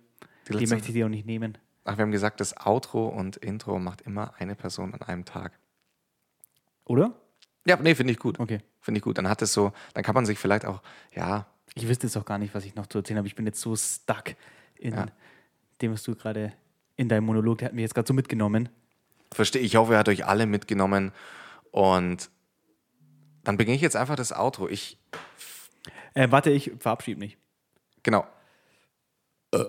[0.49, 1.59] Die, die möchte ich dir auch nicht nehmen.
[1.85, 5.53] Ach, wir haben gesagt, das Outro und Intro macht immer eine Person an einem Tag.
[6.85, 7.15] Oder?
[7.65, 8.39] Ja, nee, finde ich gut.
[8.39, 8.61] Okay.
[8.81, 9.19] Finde ich gut.
[9.19, 10.83] Dann hat es so, dann kann man sich vielleicht auch,
[11.15, 11.47] ja.
[11.75, 13.29] Ich wüsste jetzt auch gar nicht, was ich noch zu erzählen habe.
[13.29, 14.35] Ich bin jetzt so stuck
[14.77, 15.07] in ja.
[15.81, 16.53] dem, was du gerade
[16.97, 18.69] in deinem Monolog, der hat mich jetzt gerade so mitgenommen.
[19.33, 21.13] Verstehe, ich hoffe, er hat euch alle mitgenommen.
[21.71, 22.31] Und
[23.45, 24.69] dann beginne ich jetzt einfach das Outro.
[24.69, 24.99] Ich.
[26.15, 27.37] Äh, warte, ich verabschiede mich.
[28.03, 28.27] Genau.
[29.53, 29.65] Äh.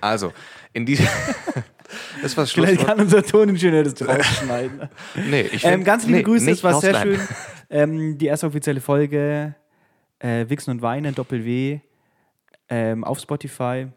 [0.00, 0.32] Also,
[0.72, 1.06] in diesem.
[2.22, 2.66] das war Schluss.
[2.66, 4.88] Vielleicht kann unser Toningenieur das rausschneiden.
[5.30, 7.20] nee, ich find, ähm, Ganz liebe nee, Grüße, das war sehr schön.
[7.68, 9.54] Ähm, die erste offizielle Folge
[10.20, 11.80] äh, Wichsen und Weinen, Doppel-W,
[12.68, 13.88] ähm, auf Spotify.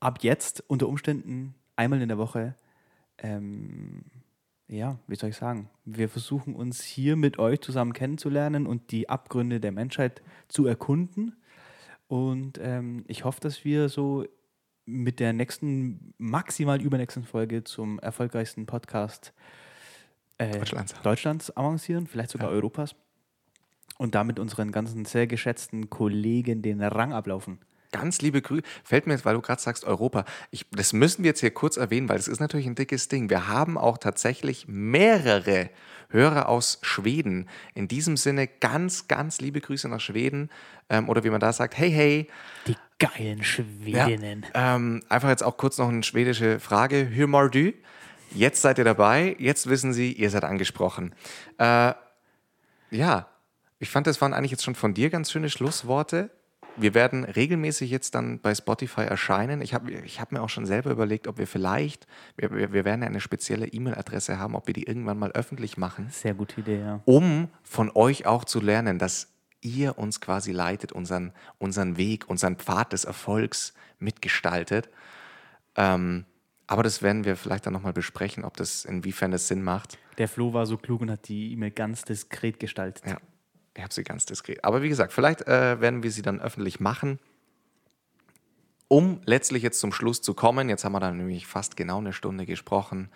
[0.00, 2.54] Ab jetzt unter Umständen einmal in der Woche.
[3.18, 4.04] Ähm,
[4.68, 5.68] ja, wie soll ich sagen?
[5.84, 11.36] Wir versuchen uns hier mit euch zusammen kennenzulernen und die Abgründe der Menschheit zu erkunden.
[12.08, 14.24] Und ähm, ich hoffe, dass wir so
[14.86, 19.32] mit der nächsten, maximal übernächsten Folge zum erfolgreichsten Podcast
[20.38, 20.94] äh, Deutschlands.
[21.02, 22.54] Deutschlands avancieren, vielleicht sogar ja.
[22.54, 22.94] Europas.
[23.96, 27.58] Und damit unseren ganzen sehr geschätzten Kollegen den Rang ablaufen.
[27.94, 28.64] Ganz liebe Grüße.
[28.82, 30.24] Fällt mir jetzt, weil du gerade sagst Europa.
[30.50, 33.30] Ich, das müssen wir jetzt hier kurz erwähnen, weil das ist natürlich ein dickes Ding.
[33.30, 35.70] Wir haben auch tatsächlich mehrere
[36.08, 37.48] Hörer aus Schweden.
[37.72, 40.50] In diesem Sinne ganz, ganz liebe Grüße nach Schweden.
[40.90, 42.28] Ähm, oder wie man da sagt, hey, hey.
[42.66, 44.44] Die geilen Schwedinnen.
[44.52, 47.12] Ja, ähm, einfach jetzt auch kurz noch eine schwedische Frage.
[47.14, 47.74] Hur mår du?
[48.32, 49.36] Jetzt seid ihr dabei.
[49.38, 51.14] Jetzt wissen Sie, ihr seid angesprochen.
[51.58, 51.92] Äh,
[52.90, 53.28] ja,
[53.78, 56.30] ich fand, das waren eigentlich jetzt schon von dir ganz schöne Schlussworte
[56.76, 59.60] wir werden regelmäßig jetzt dann bei Spotify erscheinen.
[59.60, 62.06] Ich habe ich hab mir auch schon selber überlegt, ob wir vielleicht,
[62.36, 66.08] wir, wir, werden eine spezielle E-Mail-Adresse haben, ob wir die irgendwann mal öffentlich machen.
[66.10, 67.00] Sehr gute Idee, ja.
[67.04, 72.56] Um von euch auch zu lernen, dass ihr uns quasi leitet, unseren, unseren Weg, unseren
[72.56, 74.90] Pfad des Erfolgs mitgestaltet.
[75.76, 76.24] Ähm,
[76.66, 79.98] aber das werden wir vielleicht dann nochmal besprechen, ob das, inwiefern das Sinn macht.
[80.18, 83.04] Der Flo war so klug und hat die E-Mail ganz diskret gestaltet.
[83.06, 83.18] Ja,
[83.76, 84.62] ich habe sie ganz diskret.
[84.64, 87.18] Aber wie gesagt, vielleicht äh, werden wir sie dann öffentlich machen.
[88.88, 92.12] Um letztlich jetzt zum Schluss zu kommen, jetzt haben wir dann nämlich fast genau eine
[92.12, 93.10] Stunde gesprochen.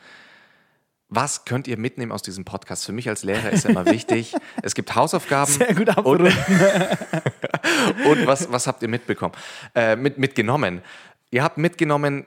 [1.11, 2.85] Was könnt ihr mitnehmen aus diesem Podcast?
[2.85, 5.53] Für mich als Lehrer ist immer wichtig, es gibt Hausaufgaben.
[5.53, 6.21] Sehr gut und,
[8.07, 9.35] und was, was habt ihr mitbekommen?
[9.75, 10.83] Äh, mit, mitgenommen.
[11.31, 12.27] Ihr habt mitgenommen,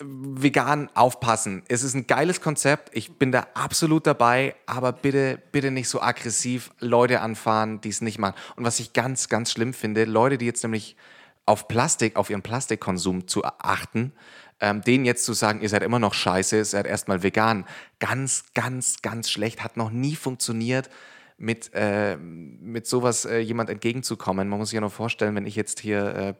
[0.00, 1.62] vegan aufpassen.
[1.68, 2.90] Es ist ein geiles Konzept.
[2.96, 8.00] Ich bin da absolut dabei, aber bitte, bitte nicht so aggressiv Leute anfahren, die es
[8.00, 8.34] nicht machen.
[8.56, 10.96] Und was ich ganz, ganz schlimm finde, Leute, die jetzt nämlich
[11.46, 14.12] auf Plastik, auf ihren Plastikkonsum zu achten,
[14.60, 17.64] ähm, denen jetzt zu sagen, ihr seid immer noch scheiße, seid erstmal vegan,
[18.00, 20.90] ganz, ganz, ganz schlecht, hat noch nie funktioniert
[21.38, 24.48] mit, äh, mit sowas äh, jemand entgegenzukommen.
[24.48, 26.36] Man muss sich ja nur vorstellen, wenn ich jetzt hier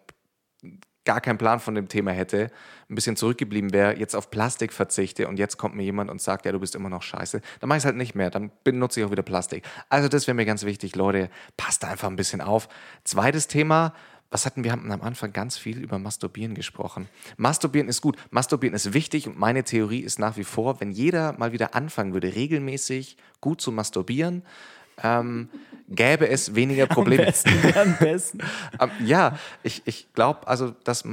[0.62, 0.68] äh,
[1.08, 2.50] gar keinen Plan von dem Thema hätte,
[2.90, 6.44] ein bisschen zurückgeblieben wäre, jetzt auf Plastik verzichte und jetzt kommt mir jemand und sagt,
[6.44, 9.00] ja, du bist immer noch scheiße, dann mache ich es halt nicht mehr, dann benutze
[9.00, 9.64] ich auch wieder Plastik.
[9.88, 12.68] Also das wäre mir ganz wichtig, Leute, passt da einfach ein bisschen auf.
[13.04, 13.94] Zweites Thema,
[14.30, 14.72] was hatten wir?
[14.72, 17.08] haben am Anfang ganz viel über Masturbieren gesprochen.
[17.38, 21.32] Masturbieren ist gut, Masturbieren ist wichtig und meine Theorie ist nach wie vor, wenn jeder
[21.38, 24.42] mal wieder anfangen würde, regelmäßig gut zu masturbieren,
[25.02, 25.48] ähm,
[25.88, 27.22] gäbe es weniger Probleme.
[27.22, 28.38] Am besten, am besten.
[29.04, 31.04] ja, ich, ich glaube also, dass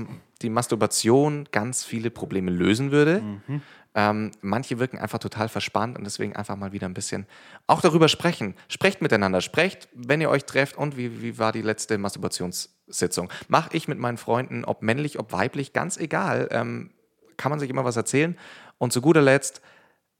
[0.41, 3.21] die Masturbation ganz viele Probleme lösen würde.
[3.21, 3.61] Mhm.
[3.97, 7.25] Ähm, manche wirken einfach total verspannt und deswegen einfach mal wieder ein bisschen
[7.65, 8.55] auch darüber sprechen.
[8.67, 13.31] Sprecht miteinander, sprecht, wenn ihr euch trefft und wie, wie war die letzte Masturbationssitzung.
[13.47, 16.49] Mache ich mit meinen Freunden, ob männlich, ob weiblich, ganz egal.
[16.51, 16.91] Ähm,
[17.37, 18.37] kann man sich immer was erzählen.
[18.77, 19.61] Und zu guter Letzt,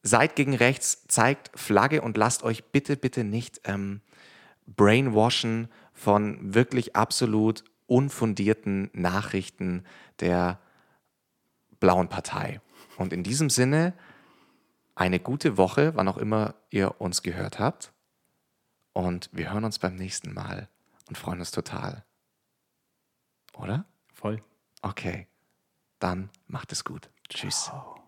[0.06, 4.02] seid gegen rechts, zeigt Flagge und lasst euch bitte, bitte nicht ähm,
[4.68, 9.84] brainwashen von wirklich absolut unfundierten Nachrichten
[10.20, 10.60] der
[11.80, 12.62] blauen Partei.
[12.98, 13.94] Und in diesem Sinne,
[14.94, 17.92] eine gute Woche, wann auch immer ihr uns gehört habt.
[18.94, 20.70] Und wir hören uns beim nächsten Mal
[21.10, 22.06] und freuen uns total.
[23.58, 23.86] Oder?
[24.14, 24.42] Voll.
[24.82, 25.28] Okay.
[26.00, 27.10] Dann macht es gut.
[27.28, 27.66] Tschüss.
[27.66, 28.05] Ciao.